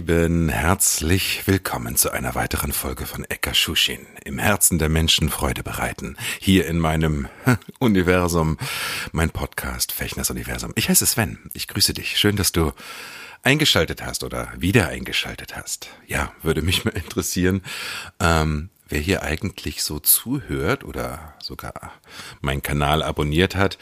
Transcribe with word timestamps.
Lieben, 0.00 0.48
herzlich 0.48 1.46
willkommen 1.46 1.94
zu 1.94 2.10
einer 2.10 2.34
weiteren 2.34 2.72
Folge 2.72 3.04
von 3.04 3.26
Eka 3.28 3.52
Shushin. 3.52 4.06
Im 4.24 4.38
Herzen 4.38 4.78
der 4.78 4.88
Menschen 4.88 5.28
Freude 5.28 5.62
bereiten. 5.62 6.16
Hier 6.38 6.66
in 6.68 6.78
meinem 6.78 7.28
Universum, 7.80 8.56
mein 9.12 9.28
Podcast 9.28 9.92
Fechners 9.92 10.30
Universum. 10.30 10.72
Ich 10.74 10.88
heiße 10.88 11.04
Sven. 11.04 11.38
Ich 11.52 11.68
grüße 11.68 11.92
dich. 11.92 12.16
Schön, 12.16 12.36
dass 12.36 12.50
du 12.50 12.72
eingeschaltet 13.42 14.02
hast 14.02 14.24
oder 14.24 14.50
wieder 14.56 14.88
eingeschaltet 14.88 15.54
hast. 15.54 15.90
Ja, 16.06 16.32
würde 16.40 16.62
mich 16.62 16.86
mal 16.86 16.92
interessieren, 16.96 17.60
ähm, 18.20 18.70
wer 18.90 19.00
hier 19.00 19.22
eigentlich 19.22 19.82
so 19.82 19.98
zuhört 19.98 20.84
oder 20.84 21.34
sogar 21.40 21.92
meinen 22.40 22.62
Kanal 22.62 23.02
abonniert 23.02 23.54
hat. 23.54 23.78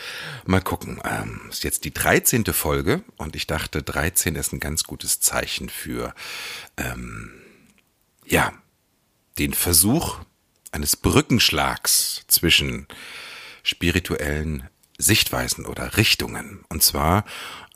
Mal 0.47 0.61
gucken. 0.61 1.01
Ähm, 1.05 1.41
ist 1.51 1.65
jetzt 1.65 1.85
die 1.85 1.93
13. 1.93 2.45
Folge 2.47 3.03
und 3.17 3.35
ich 3.35 3.47
dachte, 3.47 3.83
13 3.83 4.37
ist 4.37 4.53
ein 4.53 4.61
ganz 4.61 4.85
gutes 4.85 5.21
Zeichen 5.21 5.69
für, 5.69 6.15
ähm, 6.77 7.33
ja, 8.25 8.53
den 9.39 9.55
Versuch 9.55 10.19
eines 10.73 10.97
Brückenschlags 10.97 12.25
zwischen 12.29 12.87
spirituellen 13.63 14.69
Sichtweisen 14.99 15.65
oder 15.65 15.97
Richtungen. 15.97 16.65
Und 16.69 16.83
zwar 16.83 17.25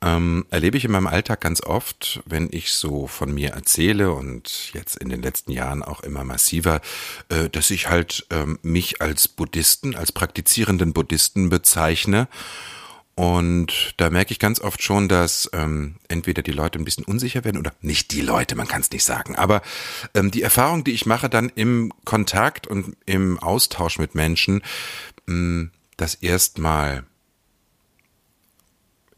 ähm, 0.02 0.44
erlebe 0.50 0.76
ich 0.76 0.84
in 0.84 0.90
meinem 0.90 1.06
Alltag 1.06 1.40
ganz 1.40 1.62
oft, 1.62 2.20
wenn 2.26 2.48
ich 2.50 2.72
so 2.72 3.06
von 3.06 3.32
mir 3.32 3.50
erzähle 3.50 4.12
und 4.12 4.72
jetzt 4.74 4.96
in 4.96 5.08
den 5.08 5.22
letzten 5.22 5.52
Jahren 5.52 5.84
auch 5.84 6.02
immer 6.02 6.24
massiver, 6.24 6.80
äh, 7.28 7.48
dass 7.48 7.70
ich 7.70 7.88
halt 7.88 8.26
ähm, 8.30 8.58
mich 8.62 9.00
als 9.00 9.28
Buddhisten, 9.28 9.94
als 9.94 10.10
praktizierenden 10.10 10.92
Buddhisten 10.92 11.48
bezeichne. 11.48 12.26
Und 13.14 13.94
da 13.98 14.10
merke 14.10 14.32
ich 14.32 14.38
ganz 14.38 14.60
oft 14.60 14.82
schon, 14.82 15.06
dass 15.06 15.48
ähm, 15.52 15.96
entweder 16.08 16.42
die 16.42 16.50
Leute 16.50 16.78
ein 16.78 16.84
bisschen 16.84 17.04
unsicher 17.04 17.44
werden 17.44 17.58
oder 17.58 17.72
nicht 17.82 18.10
die 18.10 18.22
Leute, 18.22 18.56
man 18.56 18.66
kann 18.66 18.80
es 18.80 18.90
nicht 18.90 19.04
sagen. 19.04 19.36
Aber 19.36 19.62
ähm, 20.14 20.30
die 20.30 20.42
Erfahrung, 20.42 20.82
die 20.82 20.92
ich 20.92 21.06
mache 21.06 21.28
dann 21.28 21.50
im 21.54 21.92
Kontakt 22.04 22.66
und 22.66 22.96
im 23.06 23.38
Austausch 23.38 23.98
mit 23.98 24.14
Menschen, 24.14 24.62
mh, 25.26 25.68
dass 25.98 26.14
erstmal 26.14 27.04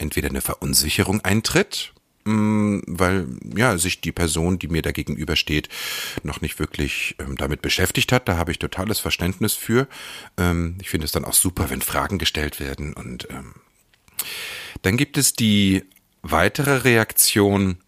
entweder 0.04 0.28
eine 0.28 0.40
Verunsicherung 0.40 1.20
eintritt, 1.22 1.92
mh, 2.24 2.82
weil 2.86 3.26
ja 3.56 3.76
sich 3.78 4.00
die 4.00 4.12
Person, 4.12 4.58
die 4.58 4.68
mir 4.68 4.82
da 4.82 4.92
gegenübersteht, 4.92 5.68
noch 6.22 6.40
nicht 6.40 6.58
wirklich 6.58 7.16
ähm, 7.18 7.36
damit 7.36 7.62
beschäftigt 7.62 8.12
hat. 8.12 8.28
Da 8.28 8.36
habe 8.36 8.52
ich 8.52 8.58
totales 8.58 9.00
Verständnis 9.00 9.54
für. 9.54 9.88
Ähm, 10.38 10.78
ich 10.80 10.90
finde 10.90 11.06
es 11.06 11.12
dann 11.12 11.24
auch 11.24 11.34
super, 11.34 11.70
wenn 11.70 11.82
Fragen 11.82 12.18
gestellt 12.18 12.60
werden. 12.60 12.92
Und 12.94 13.28
ähm, 13.30 13.54
dann 14.82 14.96
gibt 14.96 15.18
es 15.18 15.32
die 15.32 15.84
weitere 16.22 16.76
Reaktion, 16.84 17.78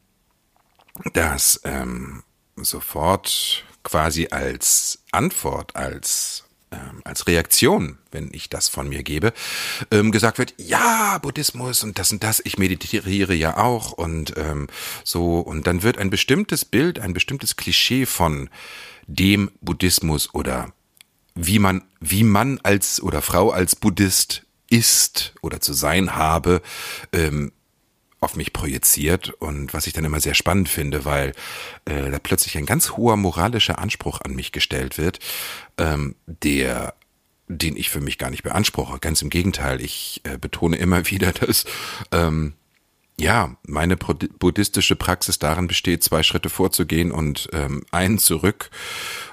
dass 1.13 1.61
ähm, 1.65 2.23
sofort 2.57 3.65
quasi 3.83 4.29
als 4.31 5.05
Antwort, 5.13 5.77
als 5.77 6.46
als 7.05 7.27
Reaktion, 7.27 7.99
wenn 8.11 8.31
ich 8.33 8.49
das 8.49 8.69
von 8.69 8.89
mir 8.89 9.03
gebe, 9.03 9.33
ähm, 9.91 10.11
gesagt 10.11 10.39
wird, 10.39 10.55
ja, 10.59 11.19
Buddhismus 11.19 11.85
und 11.85 11.99
das 11.99 12.13
und 12.13 12.25
das, 12.25 12.43
ich 12.45 12.59
meditiere 12.59 13.35
ja 13.35 13.57
auch 13.57 13.93
und 13.93 14.37
ähm, 14.37 14.67
so, 15.05 15.39
und 15.39 15.67
dann 15.67 15.83
wird 15.83 15.99
ein 15.99 16.11
bestimmtes 16.11 16.65
Bild, 16.65 16.99
ein 16.99 17.13
bestimmtes 17.13 17.57
Klischee 17.57 18.07
von 18.07 18.51
dem 19.07 19.51
Buddhismus 19.61 20.35
oder 20.35 20.73
wie 21.35 21.59
man, 21.59 21.85
wie 22.01 22.25
man 22.25 22.59
als 22.63 23.01
oder 23.01 23.23
Frau 23.23 23.51
als 23.51 23.77
Buddhist 23.77 24.43
ist 24.69 25.35
oder 25.43 25.61
zu 25.61 25.73
sein 25.73 26.17
habe, 26.17 26.63
ähm, 27.13 27.53
auf 28.21 28.37
mich 28.37 28.53
projiziert 28.53 29.31
und 29.31 29.75
was 29.75 29.87
ich 29.87 29.93
dann 29.93 30.05
immer 30.05 30.21
sehr 30.21 30.35
spannend 30.35 30.69
finde, 30.69 31.05
weil 31.05 31.33
äh, 31.85 32.11
da 32.11 32.19
plötzlich 32.19 32.57
ein 32.57 32.67
ganz 32.67 32.93
hoher 32.93 33.17
moralischer 33.17 33.79
Anspruch 33.79 34.21
an 34.23 34.35
mich 34.35 34.53
gestellt 34.53 34.99
wird, 34.99 35.19
ähm, 35.79 36.17
der 36.27 36.95
den 37.49 37.77
ich 37.77 37.91
für 37.91 38.01
mich 38.01 38.19
gar 38.19 38.31
nicht 38.31 38.43
beanspruche. 38.43 38.99
Ganz 38.99 39.23
im 39.23 39.31
Gegenteil, 39.31 39.81
ich 39.81 40.21
äh, 40.25 40.39
betone 40.39 40.77
immer 40.77 41.07
wieder, 41.11 41.33
dass 41.33 41.65
ähm, 42.13 42.55
ja 43.19 43.57
meine 43.63 43.97
buddhistische 43.97 44.97
Praxis 44.97 45.39
darin 45.39 45.69
besteht, 45.69 46.03
zwei 46.03 46.23
Schritte 46.23 46.51
vorzugehen 46.51 47.13
und 47.13 47.49
ähm, 47.53 47.85
einen 47.91 48.19
zurück. 48.19 48.71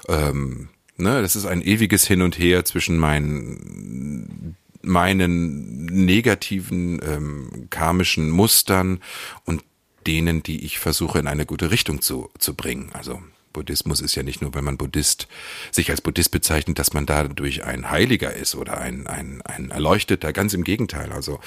Ähm, 0.08 0.68
ne, 0.96 1.22
das 1.22 1.36
ist 1.36 1.46
ein 1.46 1.62
ewiges 1.62 2.06
Hin 2.06 2.22
und 2.22 2.38
Her 2.38 2.64
zwischen 2.64 2.98
meinen 2.98 4.56
meinen 4.86 5.86
negativen 5.86 7.00
ähm, 7.02 7.66
karmischen 7.70 8.30
Mustern 8.30 9.00
und 9.44 9.62
denen, 10.06 10.42
die 10.42 10.64
ich 10.64 10.78
versuche 10.78 11.18
in 11.18 11.26
eine 11.26 11.46
gute 11.46 11.70
Richtung 11.70 12.00
zu, 12.00 12.30
zu 12.38 12.54
bringen. 12.54 12.90
Also 12.92 13.22
Buddhismus 13.52 14.00
ist 14.00 14.14
ja 14.14 14.22
nicht 14.22 14.42
nur, 14.42 14.54
wenn 14.54 14.64
man 14.64 14.76
Buddhist 14.76 15.28
sich 15.70 15.90
als 15.90 16.02
Buddhist 16.02 16.30
bezeichnet, 16.30 16.78
dass 16.78 16.92
man 16.92 17.06
dadurch 17.06 17.64
ein 17.64 17.90
Heiliger 17.90 18.34
ist 18.34 18.54
oder 18.54 18.78
ein, 18.78 19.06
ein, 19.06 19.40
ein 19.42 19.70
Erleuchteter. 19.70 20.32
Ganz 20.34 20.52
im 20.52 20.64
Gegenteil. 20.64 21.12
Also 21.12 21.40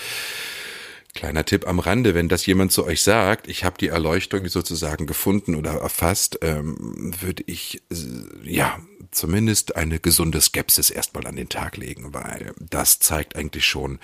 Kleiner 1.14 1.46
Tipp 1.46 1.68
am 1.68 1.80
Rande, 1.80 2.14
wenn 2.14 2.30
das 2.30 2.46
jemand 2.46 2.72
zu 2.72 2.86
euch 2.86 3.02
sagt, 3.02 3.48
ich 3.48 3.64
habe 3.64 3.78
die 3.80 3.88
Erleuchtung 3.88 4.48
sozusagen 4.48 5.08
gefunden 5.08 5.56
oder 5.56 5.72
erfasst, 5.72 6.40
ähm, 6.42 7.14
würde 7.20 7.44
ich 7.48 7.82
äh, 7.92 7.96
ja 8.44 8.80
zumindest 9.12 9.76
eine 9.76 10.00
gesunde 10.00 10.42
Skepsis 10.42 10.90
erstmal 10.90 11.26
an 11.26 11.36
den 11.36 11.50
Tag 11.50 11.78
legen, 11.78 12.14
weil 12.14 12.54
das 12.60 13.00
zeigt 13.00 13.36
eigentlich 13.36 13.66
schon 13.66 14.00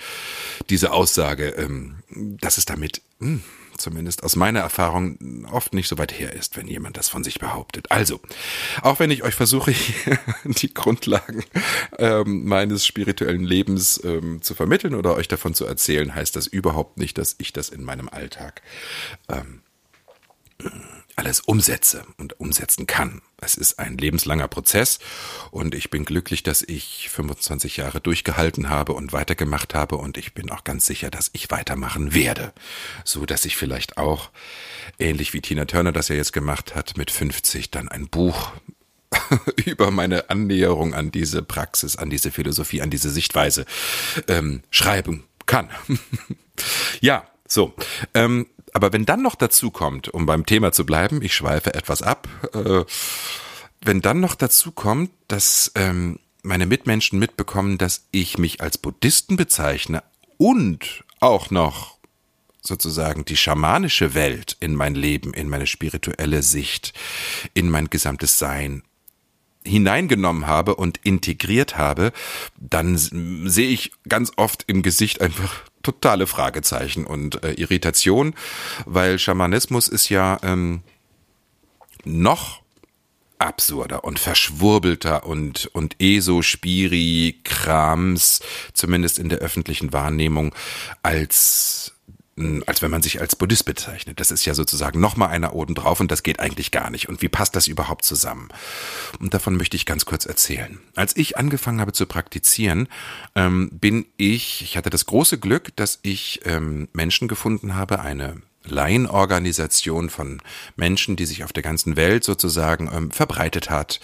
diese 0.70 0.92
Aussage, 0.92 1.50
ähm, 1.50 1.96
dass 2.08 2.58
es 2.58 2.64
damit 2.64 3.00
mh, 3.20 3.28
hm, 3.28 3.42
zumindest 3.78 4.22
aus 4.22 4.36
meiner 4.36 4.60
Erfahrung 4.60 5.46
oft 5.50 5.74
nicht 5.74 5.88
so 5.88 5.98
weit 5.98 6.18
her 6.18 6.32
ist, 6.32 6.56
wenn 6.56 6.66
jemand 6.66 6.96
das 6.96 7.08
von 7.08 7.24
sich 7.24 7.38
behauptet. 7.38 7.90
Also, 7.90 8.20
auch 8.82 8.98
wenn 8.98 9.10
ich 9.10 9.22
euch 9.22 9.34
versuche, 9.34 9.74
die 10.44 10.72
Grundlagen 10.72 11.44
ähm, 11.98 12.44
meines 12.44 12.86
spirituellen 12.86 13.44
Lebens 13.44 14.00
ähm, 14.04 14.42
zu 14.42 14.54
vermitteln 14.54 14.94
oder 14.94 15.14
euch 15.14 15.28
davon 15.28 15.54
zu 15.54 15.64
erzählen, 15.64 16.14
heißt 16.14 16.36
das 16.36 16.46
überhaupt 16.46 16.98
nicht, 16.98 17.18
dass 17.18 17.36
ich 17.38 17.52
das 17.52 17.68
in 17.68 17.84
meinem 17.84 18.08
Alltag 18.08 18.62
ähm, 19.28 19.62
alles 21.16 21.40
umsetze 21.40 22.04
und 22.16 22.40
umsetzen 22.40 22.86
kann. 22.86 23.22
Es 23.40 23.54
ist 23.54 23.78
ein 23.78 23.96
lebenslanger 23.98 24.48
Prozess 24.48 24.98
und 25.50 25.74
ich 25.74 25.90
bin 25.90 26.04
glücklich, 26.04 26.42
dass 26.42 26.62
ich 26.62 27.08
25 27.10 27.76
Jahre 27.76 28.00
durchgehalten 28.00 28.68
habe 28.68 28.94
und 28.94 29.12
weitergemacht 29.12 29.74
habe 29.74 29.96
und 29.96 30.16
ich 30.16 30.34
bin 30.34 30.50
auch 30.50 30.64
ganz 30.64 30.86
sicher, 30.86 31.10
dass 31.10 31.30
ich 31.32 31.50
weitermachen 31.50 32.14
werde, 32.14 32.52
so 33.04 33.26
dass 33.26 33.44
ich 33.44 33.56
vielleicht 33.56 33.96
auch 33.96 34.30
ähnlich 34.98 35.32
wie 35.34 35.40
Tina 35.40 35.66
Turner 35.66 35.92
das 35.92 36.08
ja 36.08 36.16
jetzt 36.16 36.32
gemacht 36.32 36.74
hat 36.74 36.96
mit 36.96 37.10
50 37.10 37.70
dann 37.70 37.88
ein 37.88 38.08
Buch 38.08 38.52
über 39.64 39.90
meine 39.90 40.30
Annäherung 40.30 40.94
an 40.94 41.12
diese 41.12 41.42
Praxis, 41.42 41.96
an 41.96 42.10
diese 42.10 42.32
Philosophie, 42.32 42.82
an 42.82 42.90
diese 42.90 43.10
Sichtweise 43.10 43.66
ähm, 44.26 44.62
schreiben 44.70 45.24
kann. 45.46 45.68
ja, 47.00 47.24
so. 47.46 47.74
Ähm, 48.14 48.46
aber 48.72 48.92
wenn 48.92 49.06
dann 49.06 49.22
noch 49.22 49.36
dazu 49.36 49.70
kommt, 49.70 50.08
um 50.08 50.26
beim 50.26 50.46
Thema 50.46 50.72
zu 50.72 50.84
bleiben, 50.84 51.22
ich 51.22 51.34
schweife 51.34 51.74
etwas 51.74 52.02
ab, 52.02 52.28
äh, 52.52 52.84
wenn 53.80 54.00
dann 54.00 54.20
noch 54.20 54.34
dazu 54.34 54.72
kommt, 54.72 55.10
dass 55.28 55.70
ähm, 55.74 56.18
meine 56.42 56.66
Mitmenschen 56.66 57.18
mitbekommen, 57.18 57.78
dass 57.78 58.06
ich 58.10 58.38
mich 58.38 58.60
als 58.60 58.78
Buddhisten 58.78 59.36
bezeichne 59.36 60.02
und 60.36 61.04
auch 61.20 61.50
noch 61.50 61.98
sozusagen 62.60 63.24
die 63.24 63.36
schamanische 63.36 64.14
Welt 64.14 64.56
in 64.60 64.74
mein 64.74 64.94
Leben, 64.94 65.34
in 65.34 65.48
meine 65.48 65.66
spirituelle 65.66 66.42
Sicht, 66.42 66.94
in 67.52 67.70
mein 67.70 67.90
gesamtes 67.90 68.38
Sein 68.38 68.82
hineingenommen 69.66 70.46
habe 70.46 70.76
und 70.76 71.00
integriert 71.02 71.76
habe, 71.76 72.12
dann 72.56 72.96
sehe 72.96 73.68
ich 73.68 73.92
ganz 74.08 74.32
oft 74.36 74.64
im 74.66 74.82
Gesicht 74.82 75.20
einfach 75.20 75.62
totale 75.82 76.26
Fragezeichen 76.26 77.06
und 77.06 77.44
äh, 77.44 77.52
Irritation, 77.52 78.34
weil 78.84 79.18
Schamanismus 79.18 79.88
ist 79.88 80.08
ja 80.08 80.38
ähm, 80.42 80.82
noch 82.04 82.62
absurder 83.38 84.04
und 84.04 84.18
verschwurbelter 84.18 85.24
und, 85.26 85.70
und 85.72 85.96
ESO-Spiri-Krams, 85.98 88.40
zumindest 88.72 89.18
in 89.18 89.28
der 89.28 89.38
öffentlichen 89.38 89.92
Wahrnehmung, 89.92 90.54
als 91.02 91.93
als 92.66 92.82
wenn 92.82 92.90
man 92.90 93.02
sich 93.02 93.20
als 93.20 93.36
Buddhist 93.36 93.64
bezeichnet. 93.64 94.18
Das 94.18 94.32
ist 94.32 94.44
ja 94.44 94.54
sozusagen 94.54 94.98
nochmal 94.98 95.28
einer 95.28 95.54
oben 95.54 95.74
drauf 95.74 96.00
und 96.00 96.10
das 96.10 96.24
geht 96.24 96.40
eigentlich 96.40 96.72
gar 96.72 96.90
nicht. 96.90 97.08
Und 97.08 97.22
wie 97.22 97.28
passt 97.28 97.54
das 97.54 97.68
überhaupt 97.68 98.04
zusammen? 98.04 98.48
Und 99.20 99.34
davon 99.34 99.56
möchte 99.56 99.76
ich 99.76 99.86
ganz 99.86 100.04
kurz 100.04 100.26
erzählen. 100.26 100.80
Als 100.96 101.16
ich 101.16 101.36
angefangen 101.36 101.80
habe 101.80 101.92
zu 101.92 102.06
praktizieren, 102.06 102.88
ähm, 103.36 103.70
bin 103.72 104.06
ich, 104.16 104.62
ich 104.62 104.76
hatte 104.76 104.90
das 104.90 105.06
große 105.06 105.38
Glück, 105.38 105.76
dass 105.76 106.00
ich 106.02 106.40
ähm, 106.44 106.88
Menschen 106.92 107.28
gefunden 107.28 107.76
habe, 107.76 108.00
eine 108.00 108.42
Laienorganisation 108.64 110.10
von 110.10 110.42
Menschen, 110.74 111.14
die 111.14 111.26
sich 111.26 111.44
auf 111.44 111.52
der 111.52 111.62
ganzen 111.62 111.94
Welt 111.94 112.24
sozusagen 112.24 112.90
ähm, 112.92 113.10
verbreitet 113.12 113.70
hat, 113.70 114.00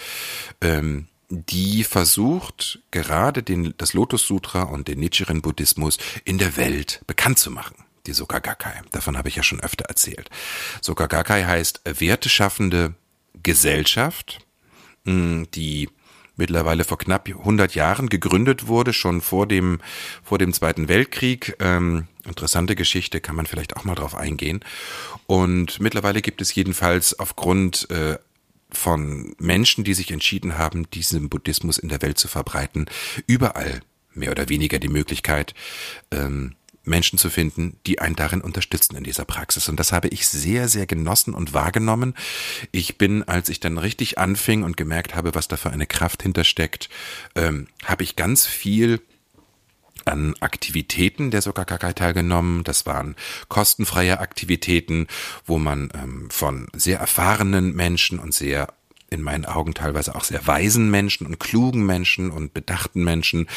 ähm, 0.60 1.08
die 1.30 1.82
versucht, 1.82 2.80
gerade 2.90 3.42
den, 3.42 3.74
das 3.76 3.92
Lotus 3.92 4.26
Sutra 4.26 4.62
und 4.62 4.86
den 4.86 5.00
Nichiren 5.00 5.42
Buddhismus 5.42 5.98
in 6.24 6.38
der 6.38 6.56
Welt 6.56 7.02
bekannt 7.06 7.38
zu 7.38 7.50
machen 7.50 7.76
die 8.10 8.14
Soka 8.14 8.40
Gakkai. 8.40 8.82
Davon 8.90 9.16
habe 9.16 9.28
ich 9.28 9.36
ja 9.36 9.42
schon 9.42 9.60
öfter 9.60 9.84
erzählt. 9.86 10.28
Soka 10.80 11.06
Gakkai 11.06 11.44
heißt 11.44 11.82
werteschaffende 11.84 12.94
Gesellschaft, 13.42 14.40
hm, 15.04 15.46
die 15.54 15.88
mittlerweile 16.36 16.84
vor 16.84 16.98
knapp 16.98 17.28
100 17.28 17.74
Jahren 17.74 18.08
gegründet 18.08 18.66
wurde, 18.66 18.92
schon 18.92 19.20
vor 19.20 19.46
dem, 19.46 19.78
vor 20.24 20.38
dem 20.38 20.52
Zweiten 20.52 20.88
Weltkrieg. 20.88 21.54
Ähm, 21.60 22.08
interessante 22.24 22.74
Geschichte, 22.74 23.20
kann 23.20 23.36
man 23.36 23.46
vielleicht 23.46 23.76
auch 23.76 23.84
mal 23.84 23.94
drauf 23.94 24.16
eingehen. 24.16 24.60
Und 25.26 25.80
mittlerweile 25.80 26.20
gibt 26.20 26.40
es 26.40 26.54
jedenfalls 26.54 27.18
aufgrund 27.18 27.88
äh, 27.90 28.18
von 28.72 29.34
Menschen, 29.38 29.84
die 29.84 29.94
sich 29.94 30.10
entschieden 30.10 30.58
haben, 30.58 30.90
diesen 30.90 31.28
Buddhismus 31.28 31.78
in 31.78 31.88
der 31.88 32.02
Welt 32.02 32.18
zu 32.18 32.26
verbreiten, 32.26 32.86
überall 33.26 33.82
mehr 34.14 34.30
oder 34.30 34.48
weniger 34.48 34.78
die 34.78 34.88
Möglichkeit, 34.88 35.54
ähm, 36.10 36.54
Menschen 36.90 37.18
zu 37.18 37.30
finden, 37.30 37.78
die 37.86 38.00
einen 38.00 38.16
darin 38.16 38.42
unterstützen 38.42 38.96
in 38.96 39.04
dieser 39.04 39.24
Praxis. 39.24 39.68
Und 39.68 39.80
das 39.80 39.92
habe 39.92 40.08
ich 40.08 40.28
sehr, 40.28 40.68
sehr 40.68 40.86
genossen 40.86 41.32
und 41.32 41.54
wahrgenommen. 41.54 42.14
Ich 42.72 42.98
bin, 42.98 43.22
als 43.22 43.48
ich 43.48 43.60
dann 43.60 43.78
richtig 43.78 44.18
anfing 44.18 44.62
und 44.62 44.76
gemerkt 44.76 45.14
habe, 45.14 45.34
was 45.34 45.48
da 45.48 45.56
für 45.56 45.70
eine 45.70 45.86
Kraft 45.86 46.22
hintersteckt, 46.22 46.90
ähm, 47.34 47.68
habe 47.84 48.02
ich 48.02 48.16
ganz 48.16 48.46
viel 48.46 49.00
an 50.04 50.34
Aktivitäten 50.40 51.30
der 51.30 51.42
Sokakakai 51.42 51.92
teilgenommen. 51.92 52.64
Das 52.64 52.86
waren 52.86 53.16
kostenfreie 53.48 54.20
Aktivitäten, 54.20 55.06
wo 55.44 55.58
man 55.58 55.90
ähm, 55.94 56.30
von 56.30 56.68
sehr 56.74 56.98
erfahrenen 56.98 57.74
Menschen 57.74 58.18
und 58.18 58.34
sehr 58.34 58.68
in 59.10 59.22
meinen 59.22 59.44
Augen 59.44 59.74
teilweise 59.74 60.14
auch 60.14 60.24
sehr 60.24 60.46
weisen 60.46 60.90
Menschen 60.90 61.26
und 61.26 61.40
klugen 61.40 61.84
Menschen 61.84 62.30
und 62.30 62.54
bedachten 62.54 63.04
Menschen 63.04 63.48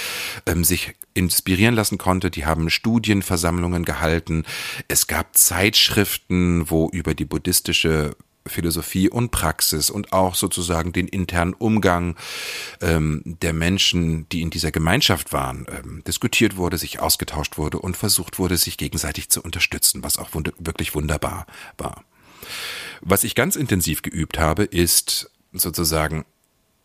ähm, 0.45 0.63
sich 0.63 0.95
inspirieren 1.13 1.75
lassen 1.75 1.97
konnte. 1.97 2.31
Die 2.31 2.45
haben 2.45 2.69
Studienversammlungen 2.69 3.85
gehalten. 3.85 4.43
Es 4.87 5.07
gab 5.07 5.37
Zeitschriften, 5.37 6.69
wo 6.69 6.89
über 6.89 7.13
die 7.13 7.25
buddhistische 7.25 8.15
Philosophie 8.45 9.09
und 9.09 9.31
Praxis 9.31 9.89
und 9.89 10.11
auch 10.11 10.35
sozusagen 10.35 10.91
den 10.91 11.07
internen 11.07 11.53
Umgang 11.53 12.15
ähm, 12.81 13.21
der 13.25 13.53
Menschen, 13.53 14.27
die 14.29 14.41
in 14.41 14.49
dieser 14.49 14.71
Gemeinschaft 14.71 15.31
waren, 15.31 15.65
ähm, 15.69 16.03
diskutiert 16.05 16.57
wurde, 16.57 16.77
sich 16.77 16.99
ausgetauscht 16.99 17.57
wurde 17.57 17.79
und 17.79 17.95
versucht 17.95 18.39
wurde, 18.39 18.57
sich 18.57 18.77
gegenseitig 18.77 19.29
zu 19.29 19.41
unterstützen, 19.41 20.03
was 20.03 20.17
auch 20.17 20.33
wund 20.33 20.51
wirklich 20.57 20.93
wunderbar 20.93 21.45
war. 21.77 22.03
Was 23.01 23.23
ich 23.23 23.35
ganz 23.35 23.55
intensiv 23.55 24.01
geübt 24.01 24.37
habe, 24.37 24.63
ist 24.63 25.29
sozusagen 25.53 26.25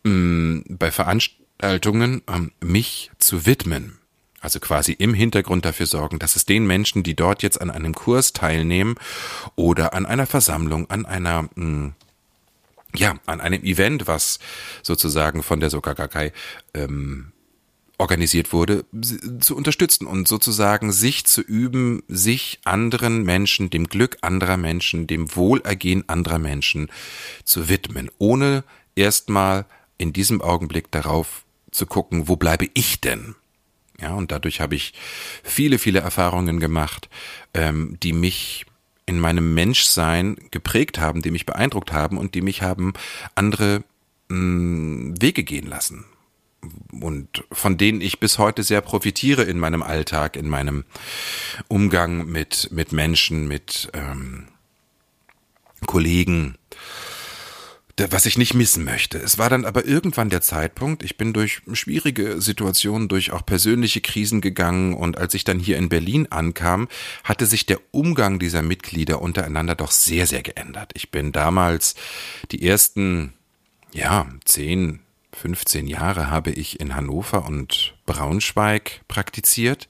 mh, 0.04 0.12
mm, 0.12 0.64
bei 0.68 0.90
Veranstaltungen 0.90 2.22
ähm, 2.28 2.52
mich 2.60 3.10
zu 3.18 3.46
widmen. 3.46 3.98
Also 4.40 4.60
quasi 4.60 4.92
im 4.92 5.14
Hintergrund 5.14 5.64
dafür 5.64 5.86
sorgen, 5.86 6.20
dass 6.20 6.36
es 6.36 6.44
den 6.44 6.64
Menschen, 6.66 7.02
die 7.02 7.16
dort 7.16 7.42
jetzt 7.42 7.60
an 7.60 7.72
einem 7.72 7.92
Kurs 7.94 8.32
teilnehmen 8.32 8.94
oder 9.56 9.94
an 9.94 10.06
einer 10.06 10.26
Versammlung, 10.26 10.88
an 10.90 11.06
einer 11.06 11.48
mh, 11.56 11.64
mm, 11.64 11.94
ja, 12.94 13.16
an 13.26 13.40
einem 13.40 13.62
Event, 13.64 14.06
was 14.06 14.38
sozusagen 14.82 15.42
von 15.42 15.60
der 15.60 15.70
Sokagakai 15.70 16.32
ähm, 16.74 17.32
organisiert 17.98 18.52
wurde, 18.52 18.84
zu 19.40 19.56
unterstützen 19.56 20.06
und 20.06 20.28
sozusagen 20.28 20.92
sich 20.92 21.26
zu 21.26 21.40
üben, 21.42 22.02
sich 22.06 22.60
anderen 22.64 23.24
Menschen, 23.24 23.70
dem 23.70 23.88
Glück 23.88 24.18
anderer 24.22 24.56
Menschen, 24.56 25.08
dem 25.08 25.34
Wohlergehen 25.34 26.08
anderer 26.08 26.38
Menschen 26.38 26.88
zu 27.44 27.68
widmen, 27.68 28.08
ohne 28.18 28.62
erstmal 28.94 29.66
in 29.98 30.12
diesem 30.12 30.40
Augenblick 30.40 30.92
darauf 30.92 31.44
zu 31.72 31.86
gucken, 31.86 32.28
wo 32.28 32.36
bleibe 32.36 32.68
ich 32.74 33.00
denn? 33.00 33.34
Ja, 34.00 34.14
und 34.14 34.30
dadurch 34.30 34.60
habe 34.60 34.76
ich 34.76 34.94
viele, 35.42 35.78
viele 35.78 35.98
Erfahrungen 35.98 36.60
gemacht, 36.60 37.08
ähm, 37.52 37.98
die 38.00 38.12
mich 38.12 38.64
in 39.06 39.18
meinem 39.18 39.54
Menschsein 39.54 40.36
geprägt 40.52 41.00
haben, 41.00 41.20
die 41.20 41.32
mich 41.32 41.46
beeindruckt 41.46 41.92
haben 41.92 42.16
und 42.16 42.36
die 42.36 42.42
mich 42.42 42.62
haben 42.62 42.92
andere 43.34 43.82
mh, 44.28 44.36
mm, 44.36 45.14
Wege 45.20 45.42
gehen 45.42 45.66
lassen 45.66 46.04
und 46.92 47.44
von 47.52 47.76
denen 47.76 48.00
ich 48.00 48.20
bis 48.20 48.38
heute 48.38 48.62
sehr 48.62 48.80
profitiere 48.80 49.42
in 49.42 49.58
meinem 49.58 49.82
Alltag, 49.82 50.36
in 50.36 50.48
meinem 50.48 50.84
Umgang 51.68 52.26
mit, 52.26 52.68
mit 52.70 52.92
Menschen, 52.92 53.48
mit 53.48 53.90
ähm, 53.94 54.48
Kollegen, 55.86 56.56
was 58.10 58.26
ich 58.26 58.38
nicht 58.38 58.54
missen 58.54 58.84
möchte. 58.84 59.18
Es 59.18 59.38
war 59.38 59.50
dann 59.50 59.64
aber 59.64 59.84
irgendwann 59.84 60.30
der 60.30 60.40
Zeitpunkt, 60.40 61.02
ich 61.02 61.16
bin 61.16 61.32
durch 61.32 61.62
schwierige 61.72 62.40
Situationen, 62.40 63.08
durch 63.08 63.32
auch 63.32 63.44
persönliche 63.44 64.00
Krisen 64.00 64.40
gegangen 64.40 64.94
und 64.94 65.18
als 65.18 65.34
ich 65.34 65.44
dann 65.44 65.58
hier 65.58 65.78
in 65.78 65.88
Berlin 65.88 66.28
ankam, 66.30 66.88
hatte 67.24 67.46
sich 67.46 67.66
der 67.66 67.80
Umgang 67.90 68.38
dieser 68.38 68.62
Mitglieder 68.62 69.20
untereinander 69.20 69.74
doch 69.74 69.90
sehr, 69.90 70.26
sehr 70.26 70.42
geändert. 70.42 70.92
Ich 70.94 71.10
bin 71.10 71.32
damals 71.32 71.94
die 72.52 72.64
ersten, 72.64 73.32
ja, 73.92 74.28
zehn, 74.44 75.00
15 75.38 75.86
Jahre 75.86 76.30
habe 76.30 76.50
ich 76.50 76.80
in 76.80 76.94
Hannover 76.94 77.46
und 77.46 77.94
Braunschweig 78.06 79.02
praktiziert. 79.08 79.88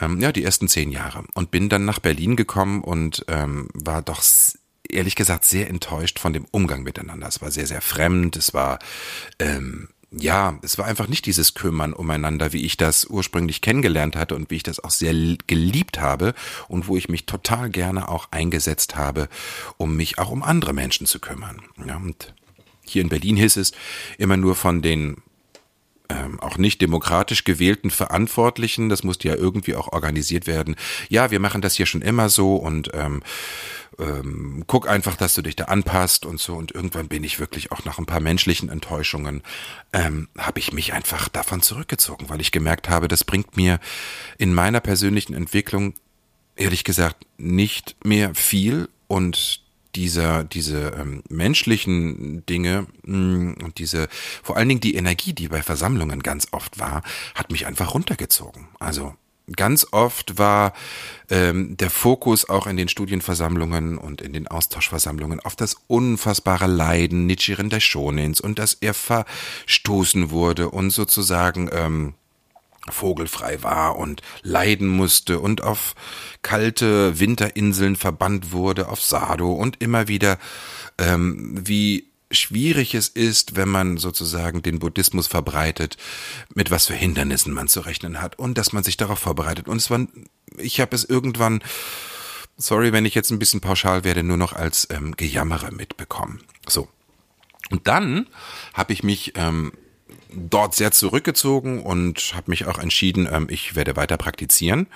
Ähm, 0.00 0.20
ja, 0.20 0.32
die 0.32 0.44
ersten 0.44 0.68
zehn 0.68 0.90
Jahre. 0.90 1.24
Und 1.34 1.50
bin 1.50 1.68
dann 1.68 1.84
nach 1.84 2.00
Berlin 2.00 2.36
gekommen 2.36 2.82
und 2.82 3.24
ähm, 3.28 3.68
war 3.72 4.02
doch 4.02 4.22
ehrlich 4.90 5.14
gesagt 5.14 5.44
sehr 5.44 5.70
enttäuscht 5.70 6.18
von 6.18 6.32
dem 6.32 6.46
Umgang 6.50 6.82
miteinander. 6.82 7.28
Es 7.28 7.40
war 7.40 7.50
sehr, 7.50 7.66
sehr 7.66 7.80
fremd. 7.80 8.36
Es 8.36 8.52
war, 8.54 8.78
ähm, 9.38 9.88
ja, 10.10 10.58
es 10.62 10.78
war 10.78 10.86
einfach 10.86 11.08
nicht 11.08 11.26
dieses 11.26 11.54
Kümmern 11.54 11.92
umeinander, 11.92 12.52
wie 12.52 12.64
ich 12.64 12.76
das 12.76 13.06
ursprünglich 13.06 13.60
kennengelernt 13.60 14.16
hatte 14.16 14.34
und 14.34 14.50
wie 14.50 14.56
ich 14.56 14.62
das 14.62 14.82
auch 14.82 14.90
sehr 14.90 15.14
geliebt 15.46 16.00
habe 16.00 16.34
und 16.68 16.88
wo 16.88 16.96
ich 16.96 17.08
mich 17.08 17.26
total 17.26 17.70
gerne 17.70 18.08
auch 18.08 18.28
eingesetzt 18.32 18.96
habe, 18.96 19.28
um 19.76 19.96
mich 19.96 20.18
auch 20.18 20.30
um 20.30 20.42
andere 20.42 20.72
Menschen 20.72 21.06
zu 21.06 21.20
kümmern. 21.20 21.62
Ja, 21.86 21.96
und 21.96 22.34
hier 22.88 23.02
in 23.02 23.08
Berlin 23.08 23.36
hieß 23.36 23.56
es 23.56 23.72
immer 24.18 24.36
nur 24.36 24.54
von 24.54 24.82
den 24.82 25.22
ähm, 26.08 26.38
auch 26.40 26.56
nicht 26.56 26.80
demokratisch 26.80 27.44
gewählten 27.44 27.90
Verantwortlichen, 27.90 28.88
das 28.88 29.02
musste 29.02 29.28
ja 29.28 29.34
irgendwie 29.34 29.74
auch 29.74 29.88
organisiert 29.88 30.46
werden. 30.46 30.76
Ja, 31.08 31.30
wir 31.30 31.40
machen 31.40 31.62
das 31.62 31.74
hier 31.74 31.86
schon 31.86 32.02
immer 32.02 32.28
so 32.28 32.56
und 32.56 32.90
ähm, 32.94 33.22
ähm, 33.98 34.64
guck 34.66 34.88
einfach, 34.88 35.16
dass 35.16 35.34
du 35.34 35.42
dich 35.42 35.56
da 35.56 35.64
anpasst 35.64 36.26
und 36.26 36.38
so. 36.38 36.54
Und 36.54 36.72
irgendwann 36.72 37.08
bin 37.08 37.24
ich 37.24 37.40
wirklich 37.40 37.72
auch 37.72 37.84
nach 37.84 37.98
ein 37.98 38.06
paar 38.06 38.20
menschlichen 38.20 38.68
Enttäuschungen, 38.68 39.42
ähm, 39.92 40.28
habe 40.38 40.58
ich 40.58 40.72
mich 40.72 40.92
einfach 40.92 41.28
davon 41.28 41.62
zurückgezogen, 41.62 42.28
weil 42.28 42.40
ich 42.40 42.52
gemerkt 42.52 42.88
habe, 42.88 43.08
das 43.08 43.24
bringt 43.24 43.56
mir 43.56 43.80
in 44.38 44.54
meiner 44.54 44.80
persönlichen 44.80 45.34
Entwicklung 45.34 45.94
ehrlich 46.56 46.84
gesagt 46.84 47.26
nicht 47.36 47.96
mehr 48.04 48.34
viel 48.34 48.88
und 49.08 49.65
dieser, 49.96 50.44
diese 50.44 50.92
ähm, 50.98 51.22
menschlichen 51.28 52.44
Dinge 52.46 52.86
mh, 53.02 53.16
mm, 53.16 53.56
und 53.64 53.78
diese, 53.78 54.08
vor 54.42 54.56
allen 54.56 54.68
Dingen 54.68 54.80
die 54.80 54.94
Energie, 54.94 55.32
die 55.32 55.48
bei 55.48 55.62
Versammlungen 55.62 56.22
ganz 56.22 56.48
oft 56.52 56.78
war, 56.78 57.02
hat 57.34 57.50
mich 57.50 57.66
einfach 57.66 57.94
runtergezogen. 57.94 58.68
Also 58.78 59.14
ganz 59.54 59.86
oft 59.92 60.38
war 60.38 60.72
ähm, 61.30 61.76
der 61.76 61.90
Fokus 61.90 62.48
auch 62.48 62.66
in 62.66 62.76
den 62.76 62.88
Studienversammlungen 62.88 63.96
und 63.96 64.20
in 64.20 64.32
den 64.32 64.48
Austauschversammlungen 64.48 65.40
auf 65.40 65.56
das 65.56 65.76
unfassbare 65.86 66.66
Leiden 66.66 67.26
Nichiren 67.26 67.70
Daishonins 67.70 68.40
und 68.40 68.58
dass 68.58 68.74
er 68.74 68.94
verstoßen 68.94 70.30
wurde 70.30 70.70
und 70.70 70.90
sozusagen 70.90 71.70
ähm, 71.72 72.14
vogelfrei 72.90 73.62
war 73.62 73.96
und 73.96 74.22
leiden 74.42 74.88
musste 74.88 75.40
und 75.40 75.62
auf 75.62 75.94
kalte 76.42 77.18
Winterinseln 77.18 77.96
verbannt 77.96 78.52
wurde, 78.52 78.88
auf 78.88 79.02
Sado 79.02 79.52
und 79.52 79.80
immer 79.82 80.08
wieder, 80.08 80.38
ähm, 80.98 81.54
wie 81.66 82.10
schwierig 82.30 82.94
es 82.94 83.08
ist, 83.08 83.56
wenn 83.56 83.68
man 83.68 83.96
sozusagen 83.98 84.62
den 84.62 84.78
Buddhismus 84.78 85.26
verbreitet, 85.26 85.96
mit 86.54 86.70
was 86.70 86.86
für 86.86 86.94
Hindernissen 86.94 87.52
man 87.52 87.68
zu 87.68 87.80
rechnen 87.80 88.20
hat 88.20 88.38
und 88.38 88.58
dass 88.58 88.72
man 88.72 88.82
sich 88.82 88.96
darauf 88.96 89.18
vorbereitet. 89.18 89.68
Und 89.68 89.76
es 89.76 89.90
war, 89.90 90.06
ich 90.58 90.80
habe 90.80 90.94
es 90.96 91.04
irgendwann, 91.04 91.62
sorry, 92.56 92.92
wenn 92.92 93.06
ich 93.06 93.14
jetzt 93.14 93.30
ein 93.30 93.38
bisschen 93.38 93.60
pauschal 93.60 94.04
werde, 94.04 94.22
nur 94.22 94.36
noch 94.36 94.52
als 94.52 94.88
ähm, 94.90 95.16
Gejammere 95.16 95.70
mitbekommen. 95.72 96.40
So. 96.68 96.88
Und 97.70 97.86
dann 97.86 98.28
habe 98.74 98.92
ich 98.92 99.02
mich 99.02 99.32
ähm, 99.36 99.72
dort 100.32 100.74
sehr 100.74 100.92
zurückgezogen 100.92 101.82
und 101.82 102.32
habe 102.34 102.50
mich 102.50 102.66
auch 102.66 102.78
entschieden, 102.78 103.28
ähm, 103.30 103.46
ich 103.50 103.74
werde 103.74 103.96
weiter 103.96 104.16
praktizieren. 104.16 104.86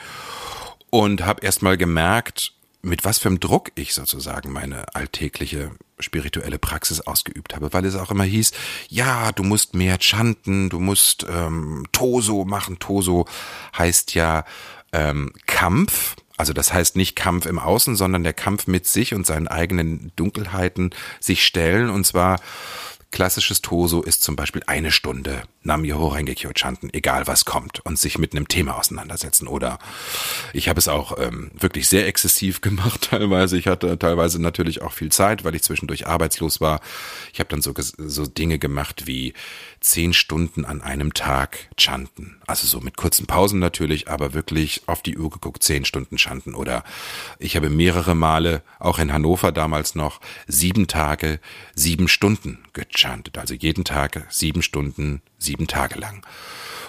und 0.91 1.25
habe 1.25 1.45
erstmal 1.45 1.77
gemerkt, 1.77 2.53
mit 2.83 3.05
was 3.05 3.19
für 3.19 3.29
einem 3.29 3.41
Druck 3.41 3.71
ich 3.75 3.95
sozusagen 3.95 4.53
meine 4.53 4.95
alltägliche 4.95 5.71
spirituelle 5.99 6.59
Praxis 6.59 7.01
ausgeübt 7.01 7.55
habe, 7.55 7.73
weil 7.73 7.85
es 7.85 7.95
auch 7.95 8.11
immer 8.11 8.25
hieß, 8.25 8.53
ja, 8.89 9.33
du 9.33 9.43
musst 9.43 9.75
mehr 9.75 9.99
chanten, 10.01 10.71
du 10.71 10.81
musst 10.81 11.27
ähm, 11.31 11.87
Toso 11.93 12.45
machen. 12.45 12.79
Toso 12.79 13.27
heißt 13.77 14.15
ja 14.15 14.45
ähm, 14.93 15.33
Kampf, 15.47 16.17
also 16.39 16.55
das 16.55 16.73
heißt 16.73 16.97
nicht 16.97 17.17
Kampf 17.17 17.45
im 17.45 17.59
Außen, 17.59 17.97
sondern 17.97 18.25
der 18.25 18.33
Kampf 18.33 18.67
mit 18.67 18.87
sich 18.87 19.13
und 19.13 19.27
seinen 19.27 19.47
eigenen 19.47 20.11
Dunkelheiten 20.17 20.91
sich 21.21 21.45
stellen 21.45 21.91
und 21.91 22.07
zwar 22.07 22.41
Klassisches 23.13 23.61
Toso 23.61 24.03
ist 24.03 24.23
zum 24.23 24.37
Beispiel 24.37 24.63
eine 24.67 24.93
Stunde 24.93 25.43
Nam-Myoho 25.63 26.09
Renge-Kyo 26.09 26.53
chanten, 26.55 26.91
egal 26.93 27.27
was 27.27 27.45
kommt 27.45 27.85
und 27.85 27.99
sich 27.99 28.19
mit 28.19 28.35
einem 28.35 28.47
Thema 28.47 28.77
auseinandersetzen. 28.77 29.49
Oder 29.49 29.81
ich 30.53 30.69
habe 30.69 30.79
es 30.79 30.87
auch 30.87 31.19
ähm, 31.19 31.51
wirklich 31.55 31.89
sehr 31.89 32.07
exzessiv 32.07 32.61
gemacht 32.61 33.09
teilweise. 33.11 33.59
Ich 33.59 33.67
hatte 33.67 33.99
teilweise 33.99 34.41
natürlich 34.41 34.83
auch 34.83 34.93
viel 34.93 35.11
Zeit, 35.11 35.45
weil 35.45 35.57
ich 35.57 35.63
zwischendurch 35.63 36.07
arbeitslos 36.07 36.61
war. 36.61 36.81
Ich 37.33 37.41
habe 37.41 37.49
dann 37.49 37.63
so, 37.63 37.75
so 37.77 38.27
Dinge 38.27 38.61
gemacht 38.61 39.07
wie 39.07 39.35
zehn 39.81 40.13
Stunden 40.13 40.65
an 40.65 40.83
einem 40.83 41.15
Tag 41.15 41.69
chanten. 41.79 42.41
Also 42.47 42.67
so 42.67 42.81
mit 42.81 42.97
kurzen 42.97 43.27
Pausen 43.27 43.59
natürlich, 43.59 44.09
aber 44.09 44.35
wirklich 44.35 44.83
auf 44.87 45.03
die 45.03 45.17
Uhr 45.17 45.31
geguckt, 45.31 45.63
zehn 45.63 45.85
Stunden 45.85 46.19
chanten. 46.19 46.55
Oder 46.55 46.85
ich 47.39 47.57
habe 47.57 47.71
mehrere 47.71 48.15
Male, 48.15 48.63
auch 48.79 48.99
in 48.99 49.13
Hannover 49.13 49.53
damals 49.53 49.95
noch, 49.95 50.21
sieben 50.47 50.87
Tage, 50.87 51.41
sieben 51.75 52.09
Stunden 52.09 52.59
gechantet. 52.75 53.39
Also 53.39 53.55
jeden 53.55 53.85
Tag 53.85 54.27
sieben 54.29 54.63
Stunden, 54.63 55.23
sieben 55.39 55.67
Tage 55.67 55.99
lang. 55.99 56.27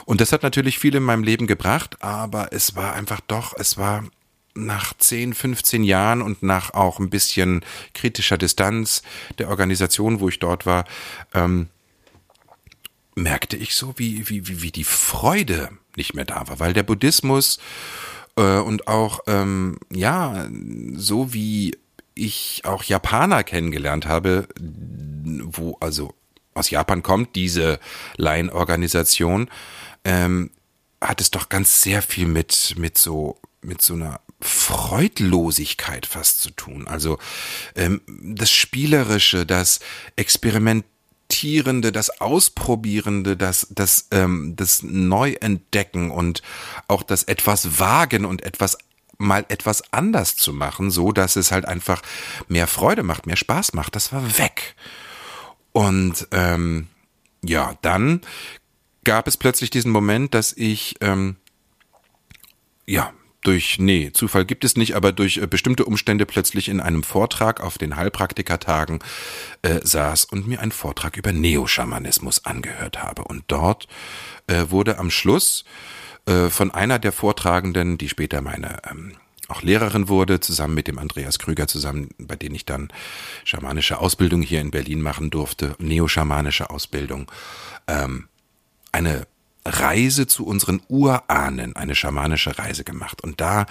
Und 0.05 0.19
das 0.19 0.33
hat 0.33 0.43
natürlich 0.43 0.77
viel 0.77 0.95
in 0.95 1.03
meinem 1.03 1.23
Leben 1.23 1.47
gebracht, 1.47 2.03
aber 2.03 2.51
es 2.51 2.75
war 2.75 2.93
einfach 2.93 3.21
doch, 3.21 3.53
es 3.57 3.77
war 3.77 4.03
nach 4.53 4.93
10, 4.97 5.33
15 5.33 5.83
Jahren 5.83 6.21
und 6.21 6.43
nach 6.43 6.73
auch 6.73 6.99
ein 6.99 7.09
bisschen 7.09 7.63
kritischer 7.93 8.37
Distanz 8.37 9.01
der 9.37 9.49
Organisation, 9.49 10.19
wo 10.19 10.27
ich 10.27 10.39
dort 10.39 10.65
war, 10.65 10.85
ähm, 11.33 11.69
merkte 13.15 13.57
ich 13.57 13.75
so, 13.75 13.93
wie, 13.97 14.29
wie, 14.29 14.47
wie, 14.47 14.61
wie 14.61 14.71
die 14.71 14.83
Freude 14.83 15.69
nicht 15.95 16.13
mehr 16.13 16.25
da 16.25 16.47
war, 16.47 16.59
weil 16.59 16.73
der 16.73 16.83
Buddhismus 16.83 17.59
äh, 18.37 18.57
und 18.57 18.87
auch, 18.87 19.19
ähm, 19.27 19.77
ja, 19.89 20.47
so 20.95 21.33
wie 21.33 21.77
ich 22.15 22.61
auch 22.65 22.83
Japaner 22.83 23.43
kennengelernt 23.43 24.05
habe, 24.05 24.47
wo 24.57 25.77
also 25.79 26.13
aus 26.53 26.69
Japan 26.69 27.01
kommt, 27.01 27.35
diese 27.35 27.79
Laienorganisation, 28.17 29.49
ähm, 30.03 30.51
hat 30.99 31.21
es 31.21 31.31
doch 31.31 31.49
ganz 31.49 31.81
sehr 31.81 32.01
viel 32.01 32.27
mit, 32.27 32.75
mit 32.77 32.97
so, 32.97 33.39
mit 33.61 33.81
so 33.81 33.93
einer 33.93 34.19
Freudlosigkeit 34.41 36.05
fast 36.05 36.41
zu 36.41 36.51
tun. 36.51 36.87
Also 36.87 37.19
ähm, 37.75 38.01
das 38.07 38.51
Spielerische, 38.51 39.45
das 39.45 39.79
Experiment 40.15 40.85
Experimentierende, 41.31 41.91
das 41.93 42.21
Ausprobierende, 42.21 43.37
das, 43.37 43.67
das, 43.69 44.07
ähm, 44.11 44.55
das 44.57 44.83
Neuentdecken 44.83 46.11
und 46.11 46.41
auch 46.87 47.03
das 47.03 47.23
etwas 47.23 47.79
wagen 47.79 48.25
und 48.25 48.43
etwas 48.43 48.77
mal 49.17 49.45
etwas 49.49 49.93
anders 49.93 50.35
zu 50.35 50.51
machen, 50.51 50.91
so 50.91 51.11
dass 51.11 51.35
es 51.35 51.51
halt 51.51 51.65
einfach 51.65 52.01
mehr 52.47 52.67
Freude 52.67 53.03
macht, 53.03 53.27
mehr 53.27 53.35
Spaß 53.35 53.73
macht, 53.73 53.95
das 53.95 54.11
war 54.11 54.37
weg. 54.39 54.75
Und 55.71 56.27
ähm, 56.31 56.87
ja, 57.43 57.75
dann 57.81 58.21
gab 59.03 59.27
es 59.27 59.37
plötzlich 59.37 59.69
diesen 59.69 59.91
Moment, 59.91 60.33
dass 60.33 60.53
ich 60.53 60.95
ähm, 61.01 61.37
ja 62.87 63.13
durch, 63.41 63.79
nee, 63.79 64.11
Zufall 64.13 64.45
gibt 64.45 64.63
es 64.63 64.75
nicht, 64.75 64.95
aber 64.95 65.11
durch 65.11 65.37
äh, 65.37 65.47
bestimmte 65.47 65.85
Umstände 65.85 66.25
plötzlich 66.25 66.69
in 66.69 66.79
einem 66.79 67.03
Vortrag 67.03 67.61
auf 67.61 67.77
den 67.77 67.95
Heilpraktikertagen 67.95 68.99
äh, 69.61 69.79
saß 69.83 70.25
und 70.25 70.47
mir 70.47 70.59
einen 70.59 70.71
Vortrag 70.71 71.17
über 71.17 71.33
Neoschamanismus 71.33 72.45
angehört 72.45 73.01
habe. 73.01 73.23
Und 73.23 73.43
dort 73.47 73.87
äh, 74.47 74.65
wurde 74.69 74.99
am 74.99 75.09
Schluss 75.09 75.65
äh, 76.25 76.49
von 76.49 76.71
einer 76.71 76.99
der 76.99 77.11
Vortragenden, 77.11 77.97
die 77.97 78.09
später 78.09 78.41
meine 78.41 78.81
ähm, 78.89 79.13
auch 79.47 79.61
Lehrerin 79.63 80.07
wurde, 80.07 80.39
zusammen 80.39 80.75
mit 80.75 80.87
dem 80.87 80.97
Andreas 80.97 81.37
Krüger 81.37 81.67
zusammen, 81.67 82.09
bei 82.17 82.35
denen 82.35 82.55
ich 82.55 82.65
dann 82.65 82.87
schamanische 83.43 83.99
Ausbildung 83.99 84.41
hier 84.41 84.61
in 84.61 84.71
Berlin 84.71 85.01
machen 85.01 85.29
durfte, 85.29 85.75
neoschamanische 85.77 86.69
Ausbildung, 86.69 87.29
ähm, 87.87 88.29
eine 88.93 89.27
Reise 89.65 90.27
zu 90.27 90.45
unseren 90.45 90.81
Urahnen, 90.87 91.75
eine 91.75 91.95
schamanische 91.95 92.57
Reise 92.57 92.83
gemacht. 92.83 93.23
Und 93.23 93.41
da 93.41 93.65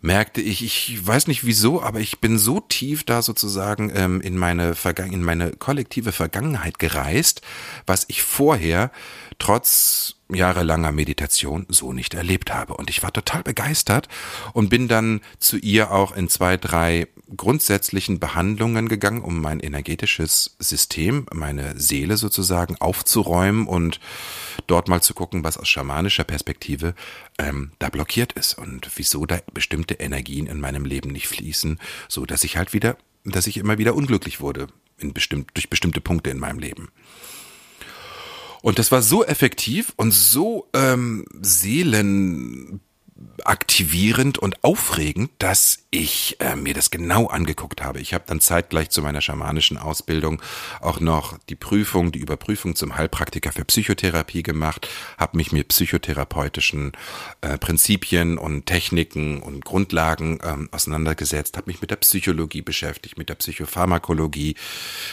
merkte 0.00 0.40
ich, 0.40 0.62
ich 0.62 1.06
weiß 1.06 1.26
nicht 1.26 1.44
wieso, 1.44 1.82
aber 1.82 2.00
ich 2.00 2.20
bin 2.20 2.38
so 2.38 2.60
tief 2.60 3.04
da 3.04 3.22
sozusagen 3.22 3.90
ähm, 3.94 4.20
in 4.20 4.36
meine 4.36 4.74
Vergangen 4.74 5.12
in 5.12 5.22
meine 5.22 5.52
kollektive 5.52 6.12
Vergangenheit 6.12 6.78
gereist, 6.78 7.42
was 7.86 8.04
ich 8.08 8.22
vorher 8.22 8.90
trotz 9.38 10.14
jahrelanger 10.28 10.92
Meditation 10.92 11.66
so 11.68 11.92
nicht 11.92 12.14
erlebt 12.14 12.52
habe. 12.52 12.74
Und 12.74 12.90
ich 12.90 13.02
war 13.02 13.12
total 13.12 13.42
begeistert 13.42 14.08
und 14.52 14.68
bin 14.68 14.88
dann 14.88 15.20
zu 15.38 15.56
ihr 15.56 15.92
auch 15.92 16.16
in 16.16 16.28
zwei, 16.28 16.56
drei 16.56 17.06
grundsätzlichen 17.36 18.18
Behandlungen 18.18 18.88
gegangen, 18.88 19.22
um 19.22 19.40
mein 19.40 19.60
energetisches 19.60 20.56
System, 20.58 21.26
meine 21.32 21.78
Seele 21.78 22.16
sozusagen 22.16 22.76
aufzuräumen 22.80 23.66
und 23.66 24.00
dort 24.66 24.88
mal 24.88 25.02
zu 25.02 25.14
gucken, 25.14 25.44
was 25.44 25.58
aus 25.58 25.68
schamanischer 25.68 26.24
Perspektive 26.24 26.94
ähm, 27.38 27.72
da 27.78 27.88
blockiert 27.88 28.32
ist 28.32 28.54
und 28.54 28.88
wieso 28.96 29.26
da 29.26 29.38
bestimmte 29.52 29.94
Energien 29.94 30.46
in 30.46 30.60
meinem 30.60 30.84
Leben 30.84 31.10
nicht 31.10 31.28
fließen, 31.28 31.78
so 32.08 32.26
dass 32.26 32.44
ich 32.44 32.56
halt 32.56 32.72
wieder, 32.72 32.96
dass 33.24 33.46
ich 33.46 33.56
immer 33.56 33.78
wieder 33.78 33.94
unglücklich 33.94 34.40
wurde 34.40 34.68
in 34.98 35.12
bestimmt, 35.12 35.50
durch 35.54 35.68
bestimmte 35.68 36.00
Punkte 36.00 36.30
in 36.30 36.38
meinem 36.38 36.58
Leben. 36.58 36.88
Und 38.62 38.78
das 38.78 38.92
war 38.92 39.02
so 39.02 39.24
effektiv 39.24 39.92
und 39.96 40.12
so 40.12 40.68
ähm, 40.74 41.24
seelen 41.40 42.80
aktivierend 43.44 44.38
und 44.38 44.62
aufregend, 44.62 45.30
dass 45.38 45.86
ich 45.90 46.36
äh, 46.40 46.56
mir 46.56 46.74
das 46.74 46.90
genau 46.90 47.26
angeguckt 47.26 47.82
habe. 47.82 48.00
Ich 48.00 48.12
habe 48.12 48.24
dann 48.26 48.40
zeitgleich 48.40 48.90
zu 48.90 49.00
meiner 49.00 49.20
schamanischen 49.20 49.78
Ausbildung 49.78 50.42
auch 50.80 51.00
noch 51.00 51.38
die 51.48 51.54
Prüfung, 51.54 52.12
die 52.12 52.18
Überprüfung 52.18 52.76
zum 52.76 52.96
Heilpraktiker 52.96 53.52
für 53.52 53.64
Psychotherapie 53.64 54.42
gemacht, 54.42 54.88
habe 55.16 55.36
mich 55.38 55.52
mit 55.52 55.68
psychotherapeutischen 55.68 56.92
äh, 57.40 57.56
Prinzipien 57.56 58.36
und 58.36 58.66
Techniken 58.66 59.40
und 59.40 59.64
Grundlagen 59.64 60.38
ähm, 60.42 60.68
auseinandergesetzt, 60.72 61.56
habe 61.56 61.70
mich 61.70 61.80
mit 61.80 61.90
der 61.90 61.96
Psychologie 61.96 62.62
beschäftigt, 62.62 63.16
mit 63.16 63.28
der 63.28 63.36
Psychopharmakologie, 63.36 64.56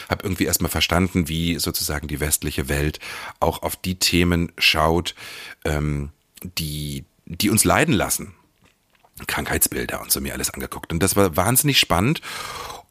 habe 0.10 0.24
irgendwie 0.24 0.46
erstmal 0.46 0.72
verstanden, 0.72 1.30
wie 1.30 1.58
sozusagen 1.60 2.08
die 2.08 2.20
westliche 2.20 2.68
Welt 2.68 3.00
auch 3.40 3.64
auf 3.64 3.76
die 3.76 3.96
Themen 3.96 4.52
schaut, 4.58 5.16
ähm, 5.64 6.10
die 6.58 7.06
die 7.26 7.50
uns 7.50 7.64
leiden 7.64 7.94
lassen. 7.94 8.34
Krankheitsbilder 9.28 10.02
und 10.02 10.12
so 10.12 10.22
mir 10.22 10.34
alles 10.34 10.50
angeguckt. 10.50 10.92
Und 10.92 11.02
das 11.02 11.16
war 11.16 11.36
wahnsinnig 11.36 11.80
spannend. 11.80 12.22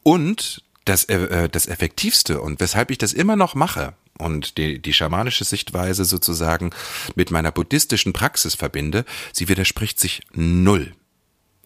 Und 0.02 0.62
das, 0.84 1.04
äh, 1.04 1.48
das 1.48 1.66
Effektivste 1.66 2.40
und 2.40 2.60
weshalb 2.60 2.90
ich 2.90 2.98
das 2.98 3.12
immer 3.12 3.36
noch 3.36 3.54
mache 3.54 3.94
und 4.18 4.58
die, 4.58 4.80
die 4.80 4.92
schamanische 4.92 5.44
Sichtweise 5.44 6.04
sozusagen 6.04 6.70
mit 7.14 7.30
meiner 7.30 7.52
buddhistischen 7.52 8.12
Praxis 8.12 8.54
verbinde, 8.54 9.04
sie 9.32 9.48
widerspricht 9.48 10.00
sich 10.00 10.22
null. 10.32 10.92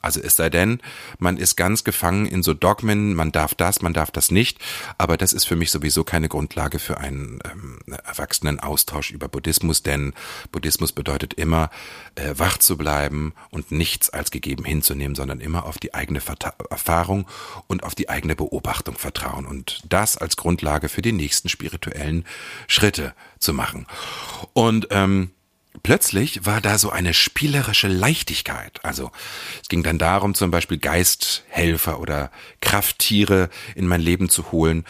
Also 0.03 0.21
es 0.21 0.37
sei 0.37 0.51
denn, 0.51 0.81
man 1.19 1.37
ist 1.37 1.57
ganz 1.57 1.83
gefangen 1.83 2.27
in 2.27 2.43
so 2.43 2.55
Dogmen, 2.55 3.15
man 3.15 3.33
darf 3.33 3.55
das, 3.55 3.83
man 3.83 3.93
darf 3.93 4.11
das 4.11 4.31
nicht, 4.31 4.59
aber 4.99 5.17
das 5.17 5.33
ist 5.33 5.47
für 5.47 5.57
mich 5.57 5.71
sowieso 5.71 6.05
keine 6.05 6.29
Grundlage 6.29 6.79
für 6.79 6.99
einen 6.99 7.41
ähm, 7.45 7.79
erwachsenen 8.05 8.61
Austausch 8.61 9.11
über 9.11 9.29
Buddhismus, 9.29 9.83
denn 9.83 10.13
Buddhismus 10.53 10.93
bedeutet 10.93 11.35
immer, 11.35 11.71
äh, 12.15 12.35
wach 12.37 12.59
zu 12.59 12.77
bleiben 12.77 13.35
und 13.51 13.73
nichts 13.73 14.11
als 14.11 14.31
gegeben 14.31 14.65
hinzunehmen, 14.65 15.15
sondern 15.15 15.41
immer 15.41 15.65
auf 15.65 15.79
die 15.79 15.95
eigene 15.95 16.21
Verta 16.21 16.55
Erfahrung 16.71 17.27
und 17.67 17.83
auf 17.83 17.95
die 17.95 18.09
eigene 18.09 18.37
Beobachtung 18.37 18.97
vertrauen 18.97 19.47
und 19.47 19.83
das 19.89 20.17
als 20.17 20.37
Grundlage 20.37 20.89
für 20.89 21.03
die 21.03 21.13
nächsten 21.13 21.49
spirituellen 21.49 22.25
Schritte 22.69 23.15
zu 23.39 23.53
machen. 23.53 23.87
Und 24.53 24.89
ähm, 24.91 25.31
plötzlich 25.83 26.47
war 26.47 26.61
da 26.61 26.79
so 26.79 26.91
eine 26.91 27.15
spielerische 27.15 27.89
Leichtigkeit. 27.89 28.85
Also 28.85 29.11
es 29.63 29.69
ging 29.69 29.83
dann 29.83 29.99
darum, 29.99 30.35
zum 30.35 30.51
Beispiel 30.51 30.79
Geisthelfer 30.79 32.01
oder 32.01 32.31
Krafttiere 32.61 33.51
in 33.75 33.87
mein 33.87 34.01
Leben 34.01 34.29
zu 34.29 34.53
holen. 34.53 34.85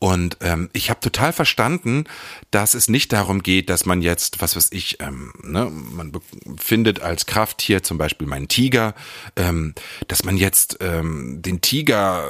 Und 0.00 0.36
ähm, 0.42 0.70
ich 0.72 0.90
habe 0.90 1.00
total 1.00 1.32
verstanden, 1.32 2.04
dass 2.52 2.74
es 2.74 2.88
nicht 2.88 3.12
darum 3.12 3.42
geht, 3.42 3.68
dass 3.68 3.84
man 3.84 4.00
jetzt, 4.00 4.40
was 4.40 4.54
weiß 4.54 4.68
ich, 4.70 5.00
ähm, 5.00 5.32
ne, 5.42 5.70
man 5.70 6.12
findet 6.56 7.00
als 7.00 7.26
Krafttier 7.26 7.82
zum 7.82 7.98
Beispiel 7.98 8.28
meinen 8.28 8.46
Tiger, 8.46 8.94
ähm, 9.34 9.74
dass 10.06 10.24
man 10.24 10.36
jetzt 10.36 10.78
ähm, 10.80 11.42
den 11.42 11.60
Tiger, 11.60 12.28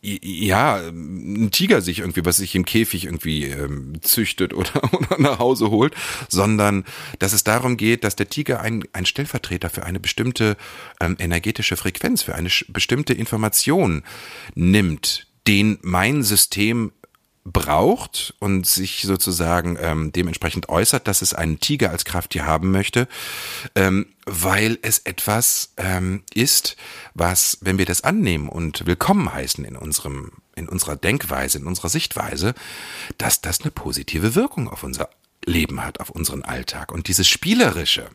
ja, 0.00 0.76
ein 0.76 1.50
Tiger 1.50 1.82
sich 1.82 1.98
irgendwie, 1.98 2.24
was 2.24 2.38
sich 2.38 2.54
im 2.54 2.64
Käfig 2.64 3.04
irgendwie 3.04 3.44
ähm, 3.44 4.00
züchtet 4.00 4.54
oder, 4.54 4.82
oder 4.94 5.20
nach 5.20 5.38
Hause 5.38 5.70
holt, 5.70 5.94
sondern 6.28 6.84
dass 7.18 7.34
es 7.34 7.44
darum 7.44 7.76
geht, 7.76 8.04
dass 8.04 8.16
der 8.16 8.30
Tiger 8.30 8.62
ein, 8.62 8.84
ein 8.94 9.04
Stellvertreter 9.04 9.68
für 9.68 9.84
eine 9.84 10.00
bestimmte 10.00 10.56
ähm, 10.98 11.16
energetische 11.18 11.76
Frequenz, 11.76 12.22
für 12.22 12.34
eine 12.34 12.48
bestimmte 12.68 13.12
Information 13.12 14.02
nimmt, 14.54 15.26
den 15.46 15.78
mein 15.82 16.22
System 16.22 16.92
braucht 17.44 18.34
und 18.40 18.66
sich 18.66 19.02
sozusagen 19.02 19.78
ähm, 19.80 20.10
dementsprechend 20.10 20.68
äußert, 20.68 21.06
dass 21.06 21.22
es 21.22 21.32
einen 21.32 21.60
Tiger 21.60 21.90
als 21.90 22.04
Krafttier 22.04 22.44
haben 22.44 22.72
möchte, 22.72 23.06
ähm, 23.76 24.06
weil 24.24 24.78
es 24.82 24.98
etwas 25.00 25.72
ähm, 25.76 26.24
ist, 26.34 26.76
was, 27.14 27.58
wenn 27.60 27.78
wir 27.78 27.86
das 27.86 28.02
annehmen 28.02 28.48
und 28.48 28.84
willkommen 28.86 29.32
heißen 29.32 29.64
in 29.64 29.76
unserem, 29.76 30.32
in 30.56 30.68
unserer 30.68 30.96
Denkweise, 30.96 31.58
in 31.58 31.66
unserer 31.66 31.88
Sichtweise, 31.88 32.54
dass 33.16 33.40
das 33.40 33.60
eine 33.60 33.70
positive 33.70 34.34
Wirkung 34.34 34.68
auf 34.68 34.82
unser 34.82 35.08
Leben 35.44 35.84
hat, 35.84 36.00
auf 36.00 36.10
unseren 36.10 36.42
Alltag. 36.42 36.90
Und 36.90 37.06
dieses 37.06 37.28
Spielerische, 37.28 38.10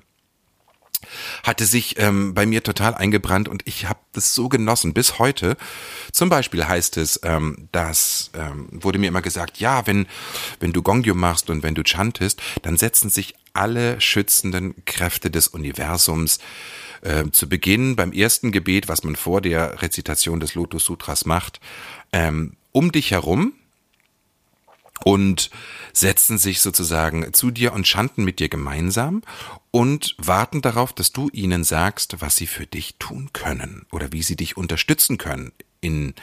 hatte 1.44 1.66
sich 1.66 2.00
ähm, 2.00 2.34
bei 2.34 2.46
mir 2.46 2.64
total 2.64 2.96
eingebrannt 2.96 3.48
und 3.48 3.64
ich 3.66 3.88
habe 3.88 4.00
das 4.14 4.34
so 4.34 4.50
genossen 4.50 4.94
bis 4.94 5.20
heute. 5.20 5.58
Zum 6.12 6.30
Beispiel 6.30 6.68
heißt 6.68 6.98
es, 6.98 7.20
ähm, 7.24 7.68
dass 7.72 8.32
ähm, 8.34 8.68
wurde 8.72 9.00
mir 9.00 9.08
immer 9.08 9.22
gesagt, 9.22 9.60
ja, 9.60 9.86
wenn 9.88 10.08
wenn 10.60 10.74
du 10.74 10.82
Gongyo 10.82 11.16
machst 11.16 11.50
und 11.50 11.64
wenn 11.64 11.76
du 11.76 11.84
chantest, 11.84 12.42
dann 12.62 12.78
setzen 12.78 13.10
sich 13.10 13.36
alle 13.54 14.00
schützenden 14.00 14.86
Kräfte 14.86 15.30
des 15.30 15.48
Universums 15.48 16.40
äh, 17.02 17.30
zu 17.32 17.50
Beginn 17.50 17.96
beim 17.96 18.12
ersten 18.12 18.52
Gebet, 18.52 18.88
was 18.88 19.04
man 19.04 19.16
vor 19.16 19.42
der 19.42 19.82
Rezitation 19.82 20.40
des 20.40 20.56
Lotus 20.56 20.86
Sutras 20.86 21.26
macht, 21.26 21.60
ähm, 22.14 22.56
um 22.72 22.92
dich 22.92 23.12
herum 23.12 23.54
und 25.04 25.50
setzen 25.94 26.38
sich 26.38 26.62
sozusagen 26.62 27.34
zu 27.34 27.52
dir 27.52 27.74
und 27.74 27.88
chanten 27.88 28.24
mit 28.24 28.40
dir 28.40 28.50
gemeinsam 28.50 29.22
und 29.72 30.16
warten 30.18 30.62
darauf, 30.62 30.94
dass 30.94 31.12
du 31.12 31.30
ihnen 31.32 31.64
sagst, 31.64 32.22
was 32.22 32.36
sie 32.36 32.48
für 32.48 32.66
dich 32.66 32.96
tun 33.00 33.30
können 33.34 33.86
oder 33.92 34.12
wie 34.12 34.24
sie 34.24 34.36
dich 34.36 34.58
unterstützen 34.58 35.18
können 35.18 35.52
in 35.82 36.14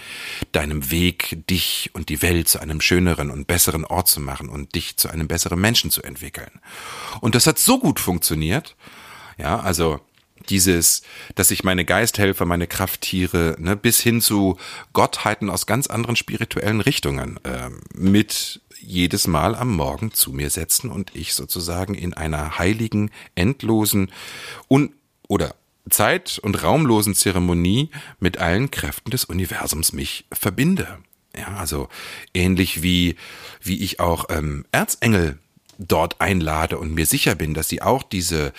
deinem 0.52 0.90
Weg, 0.90 1.38
dich 1.50 1.90
und 1.92 2.08
die 2.08 2.22
Welt 2.22 2.48
zu 2.48 2.60
einem 2.60 2.80
schöneren 2.80 3.30
und 3.30 3.46
besseren 3.46 3.84
Ort 3.84 4.08
zu 4.08 4.20
machen 4.20 4.48
und 4.48 4.74
dich 4.74 4.96
zu 4.96 5.08
einem 5.08 5.26
besseren 5.26 5.60
Menschen 5.60 5.90
zu 5.90 6.02
entwickeln. 6.02 6.60
Und 7.20 7.34
das 7.34 7.46
hat 7.46 7.58
so 7.58 7.78
gut 7.80 7.98
funktioniert, 7.98 8.76
ja, 9.36 9.58
also 9.58 10.00
dieses, 10.48 11.02
dass 11.34 11.50
ich 11.50 11.64
meine 11.64 11.84
Geisthelfer, 11.84 12.44
meine 12.44 12.66
Krafttiere, 12.66 13.56
ne, 13.58 13.76
bis 13.76 14.00
hin 14.00 14.20
zu 14.20 14.56
Gottheiten 14.92 15.50
aus 15.50 15.66
ganz 15.66 15.88
anderen 15.88 16.16
spirituellen 16.16 16.80
Richtungen 16.80 17.38
äh, 17.44 17.70
mit 17.92 18.60
jedes 18.80 19.26
Mal 19.26 19.54
am 19.54 19.74
Morgen 19.74 20.12
zu 20.12 20.32
mir 20.32 20.50
setzen 20.50 20.90
und 20.90 21.14
ich 21.14 21.34
sozusagen 21.34 21.94
in 21.94 22.14
einer 22.14 22.58
heiligen, 22.58 23.10
endlosen 23.34 24.10
un 24.68 24.94
oder 25.28 25.54
zeit- 25.90 26.38
und 26.38 26.62
raumlosen 26.62 27.14
Zeremonie 27.14 27.90
mit 28.20 28.38
allen 28.38 28.70
Kräften 28.70 29.10
des 29.10 29.24
Universums 29.24 29.92
mich 29.92 30.26
verbinde. 30.32 30.98
Ja, 31.36 31.56
also 31.56 31.88
ähnlich 32.34 32.82
wie 32.82 33.16
wie 33.60 33.82
ich 33.82 34.00
auch 34.00 34.26
ähm, 34.30 34.64
Erzengel 34.72 35.38
dort 35.78 36.20
einlade 36.20 36.76
und 36.78 36.92
mir 36.92 37.06
sicher 37.06 37.34
bin, 37.34 37.54
dass 37.54 37.68
sie 37.68 37.80
auch 37.80 38.02
diese, 38.02 38.52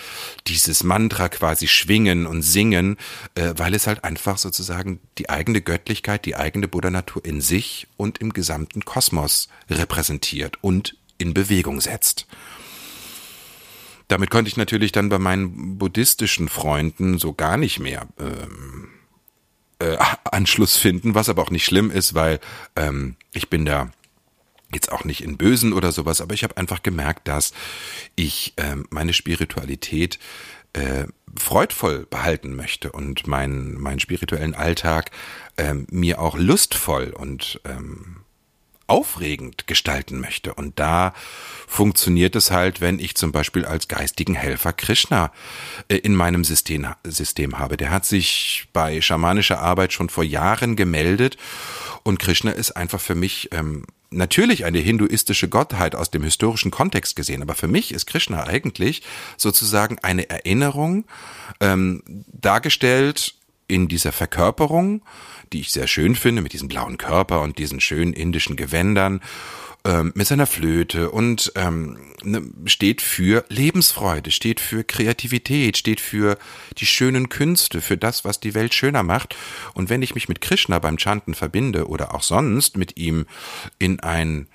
dieses 0.46 0.82
Mantra 0.82 1.28
quasi 1.28 1.68
schwingen 1.68 2.26
und 2.26 2.42
singen, 2.42 2.96
äh, 3.34 3.52
weil 3.56 3.74
es 3.74 3.86
halt 3.86 4.04
einfach 4.04 4.38
sozusagen 4.38 5.00
die 5.18 5.28
eigene 5.28 5.60
Göttlichkeit, 5.60 6.24
die 6.24 6.36
eigene 6.36 6.66
Buddha-Natur 6.66 7.24
in 7.24 7.40
sich 7.40 7.86
und 7.96 8.18
im 8.18 8.32
gesamten 8.32 8.84
Kosmos 8.84 9.48
repräsentiert 9.68 10.56
und 10.62 10.96
in 11.18 11.34
Bewegung 11.34 11.80
setzt. 11.80 12.26
Damit 14.08 14.30
konnte 14.30 14.48
ich 14.48 14.56
natürlich 14.56 14.90
dann 14.90 15.08
bei 15.08 15.18
meinen 15.18 15.78
buddhistischen 15.78 16.48
Freunden 16.48 17.18
so 17.18 17.32
gar 17.32 17.56
nicht 17.56 17.78
mehr 17.78 18.08
ähm, 18.18 18.88
äh, 19.78 19.96
Anschluss 20.24 20.76
finden, 20.76 21.14
was 21.14 21.28
aber 21.28 21.42
auch 21.42 21.50
nicht 21.50 21.64
schlimm 21.64 21.90
ist, 21.90 22.14
weil 22.14 22.40
ähm, 22.74 23.16
ich 23.32 23.50
bin 23.50 23.64
da 23.64 23.92
jetzt 24.72 24.92
auch 24.92 25.04
nicht 25.04 25.22
in 25.22 25.36
Bösen 25.36 25.72
oder 25.72 25.92
sowas, 25.92 26.20
aber 26.20 26.34
ich 26.34 26.44
habe 26.44 26.56
einfach 26.56 26.82
gemerkt, 26.82 27.28
dass 27.28 27.52
ich 28.16 28.54
äh, 28.56 28.76
meine 28.90 29.12
Spiritualität 29.12 30.18
äh, 30.72 31.06
freudvoll 31.36 32.06
behalten 32.06 32.54
möchte 32.54 32.92
und 32.92 33.26
meinen 33.26 33.80
meinen 33.80 34.00
spirituellen 34.00 34.54
Alltag 34.54 35.10
äh, 35.56 35.74
mir 35.90 36.20
auch 36.20 36.36
lustvoll 36.36 37.10
und 37.10 37.60
ähm, 37.64 38.18
aufregend 38.90 39.66
gestalten 39.66 40.20
möchte. 40.20 40.54
Und 40.54 40.78
da 40.78 41.14
funktioniert 41.66 42.34
es 42.34 42.50
halt, 42.50 42.80
wenn 42.80 42.98
ich 42.98 43.14
zum 43.14 43.32
Beispiel 43.32 43.64
als 43.64 43.88
geistigen 43.88 44.34
Helfer 44.34 44.72
Krishna 44.72 45.32
äh, 45.88 45.96
in 45.96 46.14
meinem 46.14 46.44
System, 46.44 46.86
System 47.04 47.58
habe. 47.58 47.76
Der 47.76 47.90
hat 47.90 48.04
sich 48.04 48.66
bei 48.72 49.00
schamanischer 49.00 49.60
Arbeit 49.60 49.92
schon 49.92 50.08
vor 50.08 50.24
Jahren 50.24 50.76
gemeldet 50.76 51.36
und 52.02 52.18
Krishna 52.18 52.50
ist 52.50 52.72
einfach 52.72 53.00
für 53.00 53.14
mich 53.14 53.50
ähm, 53.52 53.84
natürlich 54.10 54.64
eine 54.64 54.78
hinduistische 54.78 55.48
Gottheit 55.48 55.94
aus 55.94 56.10
dem 56.10 56.22
historischen 56.24 56.70
Kontext 56.70 57.14
gesehen, 57.14 57.42
aber 57.42 57.54
für 57.54 57.68
mich 57.68 57.92
ist 57.92 58.06
Krishna 58.06 58.44
eigentlich 58.46 59.02
sozusagen 59.36 59.98
eine 60.00 60.28
Erinnerung 60.28 61.04
ähm, 61.60 62.02
dargestellt 62.26 63.34
in 63.70 63.88
dieser 63.88 64.12
Verkörperung, 64.12 65.02
die 65.52 65.60
ich 65.60 65.72
sehr 65.72 65.86
schön 65.86 66.16
finde, 66.16 66.42
mit 66.42 66.52
diesem 66.52 66.68
blauen 66.68 66.98
Körper 66.98 67.40
und 67.40 67.58
diesen 67.58 67.80
schönen 67.80 68.12
indischen 68.12 68.56
Gewändern 68.56 69.20
ähm, 69.84 70.12
mit 70.14 70.26
seiner 70.26 70.46
Flöte 70.46 71.10
und 71.10 71.52
ähm, 71.54 71.96
ne, 72.22 72.42
steht 72.66 73.00
für 73.00 73.44
Lebensfreude, 73.48 74.30
steht 74.30 74.60
für 74.60 74.84
Kreativität, 74.84 75.78
steht 75.78 76.00
für 76.00 76.36
die 76.76 76.86
schönen 76.86 77.28
Künste, 77.28 77.80
für 77.80 77.96
das, 77.96 78.24
was 78.24 78.40
die 78.40 78.54
Welt 78.54 78.74
schöner 78.74 79.02
macht. 79.02 79.36
Und 79.72 79.88
wenn 79.88 80.02
ich 80.02 80.14
mich 80.14 80.28
mit 80.28 80.40
Krishna 80.40 80.78
beim 80.80 80.98
Chanten 80.98 81.34
verbinde 81.34 81.88
oder 81.88 82.14
auch 82.14 82.22
sonst 82.22 82.76
mit 82.76 82.98
ihm 82.98 83.26
in 83.78 84.00
ein 84.00 84.48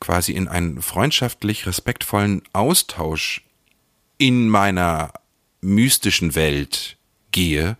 quasi 0.00 0.32
in 0.32 0.48
einen 0.48 0.80
freundschaftlich 0.80 1.66
respektvollen 1.66 2.42
Austausch 2.54 3.44
in 4.16 4.48
meiner 4.48 5.12
mystischen 5.60 6.34
Welt 6.34 6.96
gehe, 7.32 7.76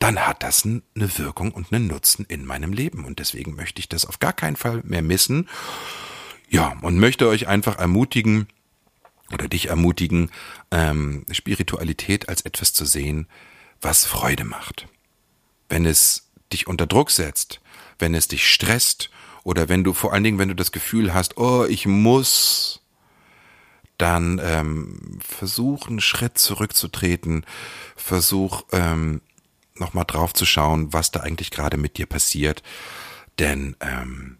dann 0.00 0.26
hat 0.26 0.42
das 0.42 0.64
eine 0.64 0.82
Wirkung 1.18 1.52
und 1.52 1.72
einen 1.72 1.86
Nutzen 1.86 2.24
in 2.26 2.44
meinem 2.44 2.72
Leben. 2.72 3.04
Und 3.04 3.18
deswegen 3.18 3.54
möchte 3.54 3.80
ich 3.80 3.88
das 3.88 4.06
auf 4.06 4.18
gar 4.18 4.32
keinen 4.32 4.56
Fall 4.56 4.80
mehr 4.82 5.02
missen. 5.02 5.48
Ja, 6.48 6.76
und 6.80 6.98
möchte 6.98 7.28
euch 7.28 7.46
einfach 7.46 7.78
ermutigen 7.78 8.48
oder 9.32 9.46
dich 9.46 9.68
ermutigen, 9.68 10.30
ähm, 10.70 11.24
Spiritualität 11.30 12.28
als 12.28 12.40
etwas 12.40 12.72
zu 12.72 12.86
sehen, 12.86 13.28
was 13.80 14.06
Freude 14.06 14.44
macht. 14.44 14.88
Wenn 15.68 15.86
es 15.86 16.30
dich 16.52 16.66
unter 16.66 16.86
Druck 16.86 17.10
setzt, 17.10 17.60
wenn 17.98 18.14
es 18.14 18.26
dich 18.26 18.48
stresst 18.48 19.10
oder 19.44 19.68
wenn 19.68 19.84
du 19.84 19.92
vor 19.92 20.12
allen 20.12 20.24
Dingen, 20.24 20.38
wenn 20.38 20.48
du 20.48 20.56
das 20.56 20.72
Gefühl 20.72 21.12
hast, 21.12 21.36
oh, 21.36 21.66
ich 21.66 21.86
muss, 21.86 22.80
dann 23.98 24.40
ähm, 24.42 25.20
versuch 25.20 25.88
einen 25.88 26.00
Schritt 26.00 26.38
zurückzutreten, 26.38 27.44
versuch 27.96 28.64
ähm, 28.72 29.20
nochmal 29.74 30.04
drauf 30.04 30.32
zu 30.32 30.46
schauen, 30.46 30.92
was 30.92 31.10
da 31.10 31.20
eigentlich 31.20 31.50
gerade 31.50 31.76
mit 31.76 31.96
dir 31.96 32.06
passiert. 32.06 32.62
Denn 33.38 33.76
ähm, 33.80 34.38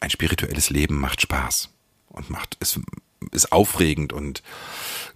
ein 0.00 0.10
spirituelles 0.10 0.70
Leben 0.70 0.98
macht 0.98 1.22
Spaß 1.22 1.70
und 2.08 2.30
macht 2.30 2.56
ist, 2.60 2.80
ist 3.30 3.52
aufregend 3.52 4.12
und 4.12 4.42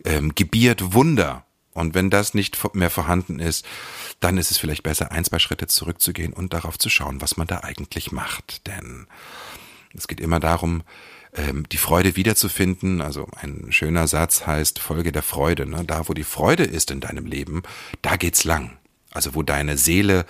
ähm, 0.04 0.34
gebiert 0.34 0.94
Wunder. 0.94 1.44
Und 1.74 1.94
wenn 1.94 2.08
das 2.08 2.32
nicht 2.32 2.74
mehr 2.74 2.88
vorhanden 2.90 3.38
ist, 3.38 3.66
dann 4.20 4.38
ist 4.38 4.50
es 4.50 4.56
vielleicht 4.56 4.82
besser, 4.82 5.12
ein, 5.12 5.24
zwei 5.24 5.38
Schritte 5.38 5.66
zurückzugehen 5.66 6.32
und 6.32 6.54
darauf 6.54 6.78
zu 6.78 6.88
schauen, 6.88 7.20
was 7.20 7.36
man 7.36 7.46
da 7.46 7.60
eigentlich 7.60 8.12
macht. 8.12 8.66
Denn 8.66 9.06
es 9.92 10.08
geht 10.08 10.20
immer 10.20 10.40
darum, 10.40 10.84
ähm, 11.36 11.68
die 11.70 11.76
Freude 11.76 12.16
wiederzufinden. 12.16 13.00
Also 13.00 13.28
ein 13.40 13.66
schöner 13.70 14.08
Satz 14.08 14.46
heißt 14.46 14.78
Folge 14.78 15.12
der 15.12 15.22
Freude. 15.22 15.66
Ne? 15.66 15.84
Da, 15.86 16.08
wo 16.08 16.14
die 16.14 16.24
Freude 16.24 16.64
ist 16.64 16.90
in 16.90 17.00
deinem 17.00 17.26
Leben, 17.26 17.62
da 18.02 18.16
geht's 18.16 18.44
lang. 18.44 18.76
Also 19.12 19.34
wo 19.34 19.42
deine 19.42 19.78
Seele 19.78 20.26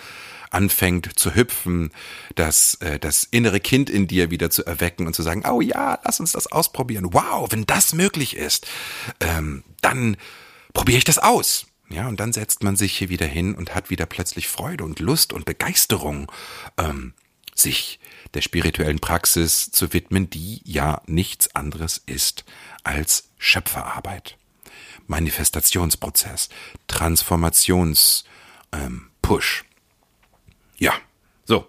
anfängt 0.51 1.19
zu 1.19 1.35
hüpfen, 1.35 1.91
das, 2.35 2.75
äh, 2.77 2.99
das 2.99 3.25
innere 3.25 3.61
Kind 3.61 3.91
in 3.91 4.07
dir 4.07 4.31
wieder 4.31 4.51
zu 4.51 4.65
erwecken 4.65 5.07
und 5.07 5.15
zu 5.15 5.23
sagen, 5.23 5.45
oh 5.49 5.61
ja, 5.61 5.99
lass 6.05 6.21
uns 6.21 6.33
das 6.33 6.47
ausprobieren. 6.47 7.13
Wow, 7.13 7.51
wenn 7.51 7.67
das 7.67 7.93
möglich 7.93 8.37
ist, 8.37 8.67
ähm, 9.21 9.65
dann 9.81 10.17
probiere 10.73 10.99
ich 10.99 11.05
das 11.05 11.19
aus. 11.19 11.67
Ja, 11.89 12.09
und 12.09 12.19
dann 12.19 12.33
setzt 12.33 12.65
man 12.65 12.75
sich 12.77 12.97
hier 12.97 13.09
wieder 13.09 13.27
hin 13.27 13.55
und 13.55 13.75
hat 13.75 13.91
wieder 13.91 14.07
plötzlich 14.07 14.49
Freude 14.49 14.85
und 14.85 14.99
Lust 14.99 15.33
und 15.33 15.45
Begeisterung, 15.45 16.31
ähm, 16.79 17.15
sich 17.59 17.99
der 18.35 18.43
spirituellen 18.43 18.99
Praxis 18.99 19.71
zu 19.71 19.93
widmen, 19.93 20.31
die 20.31 20.61
ja 20.65 21.03
nichts 21.07 21.55
anderes 21.55 22.03
ist 22.07 22.45
als 22.85 23.29
Schöpferarbeit. 23.39 24.37
Manifestationsprozess, 25.07 26.49
Transformations 26.89 28.25
ähm. 28.73 29.11
Ja, 30.79 30.93
so. 31.45 31.67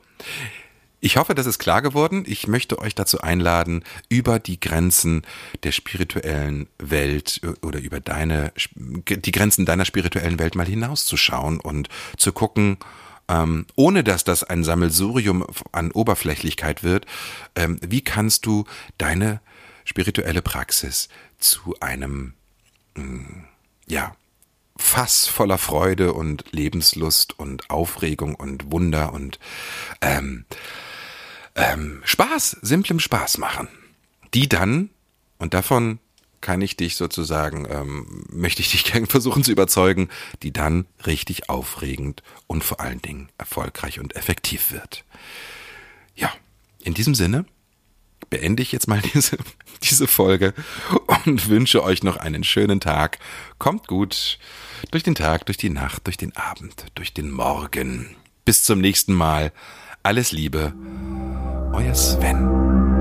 Ich 1.00 1.17
hoffe, 1.17 1.36
das 1.36 1.45
ist 1.45 1.60
klar 1.60 1.82
geworden. 1.82 2.23
Ich 2.28 2.47
möchte 2.47 2.80
euch 2.80 2.95
dazu 2.95 3.21
einladen, 3.21 3.84
über 4.10 4.39
die 4.39 4.60
Grenzen 4.60 5.21
der 5.63 5.71
spirituellen 5.71 6.67
Welt 6.80 7.39
äh, 7.43 7.65
oder 7.65 7.80
über 7.80 8.00
deine, 8.00 8.52
die 8.76 9.32
Grenzen 9.32 9.65
deiner 9.65 9.86
spirituellen 9.86 10.39
Welt 10.39 10.56
mal 10.56 10.65
hinauszuschauen 10.65 11.60
und 11.60 11.89
zu 12.17 12.32
gucken, 12.32 12.78
ähm, 13.27 13.65
ohne 13.75 14.03
dass 14.03 14.23
das 14.23 14.43
ein 14.43 14.63
Sammelsurium 14.63 15.45
an 15.71 15.91
Oberflächlichkeit 15.91 16.83
wird, 16.83 17.05
ähm, 17.55 17.79
wie 17.81 18.01
kannst 18.01 18.45
du 18.45 18.65
deine 18.97 19.41
spirituelle 19.85 20.41
Praxis 20.41 21.09
zu 21.39 21.75
einem, 21.79 22.33
mh, 22.95 23.03
mm, 23.03 23.45
ja, 23.87 24.15
Fass 24.79 25.25
voller 25.25 25.57
Freude 25.57 26.13
und 26.13 26.45
Lebenslust 26.51 27.39
und 27.39 27.69
Aufregung 27.71 28.35
und 28.35 28.71
Wunder 28.71 29.11
und 29.11 29.39
ähm, 30.01 30.45
ähm, 31.55 32.01
Spaß, 32.05 32.57
simplem 32.61 32.99
Spaß 32.99 33.39
machen. 33.39 33.67
Die 34.35 34.47
dann, 34.47 34.91
und 35.39 35.55
davon 35.55 35.99
kann 36.41 36.62
ich 36.62 36.78
dich 36.78 36.95
sozusagen, 36.95 37.67
ähm, 37.69 38.26
möchte 38.30 38.62
ich 38.62 38.71
dich 38.71 38.84
gerne 38.91 39.08
versuchen 39.08 39.43
zu 39.43 39.52
überzeugen, 39.52 40.10
die 40.43 40.52
dann 40.52 40.86
richtig 41.06 41.50
aufregend 41.50 42.23
und 42.47 42.63
vor 42.63 42.80
allen 42.80 43.02
Dingen 43.02 43.30
erfolgreich 43.38 44.00
und 44.00 44.15
effektiv 44.15 44.71
wird. 44.71 45.04
Ja, 46.15 46.32
in 46.84 46.93
diesem 46.93 47.15
Sinne 47.15 47.45
beende 48.30 48.63
ich 48.63 48.71
jetzt 48.71 48.88
mal 48.88 49.02
diese, 49.13 49.38
diese 49.84 50.08
Folge 50.08 50.54
und 51.26 51.50
wünsche 51.50 51.84
euch 51.84 52.04
noch 52.04 52.17
einen 52.17 52.43
schönen 52.43 52.80
Tag. 52.80 53.19
Kommt 53.58 53.88
gut 53.88 54.39
durch 54.91 55.04
den 55.04 55.15
Tag, 55.15 55.45
durch 55.45 55.58
die 55.58 55.69
Nacht, 55.69 56.06
durch 56.08 56.17
den 56.17 56.36
Abend, 56.36 56.86
durch 56.95 57.13
den 57.13 57.32
Morgen. 57.32 58.15
Bis 58.45 58.63
zum 58.63 58.80
nächsten 58.80 59.13
Mal. 59.13 59.52
Alles 60.04 60.32
Liebe. 60.32 60.73
Euer 61.73 61.95
Sven. 61.95 62.96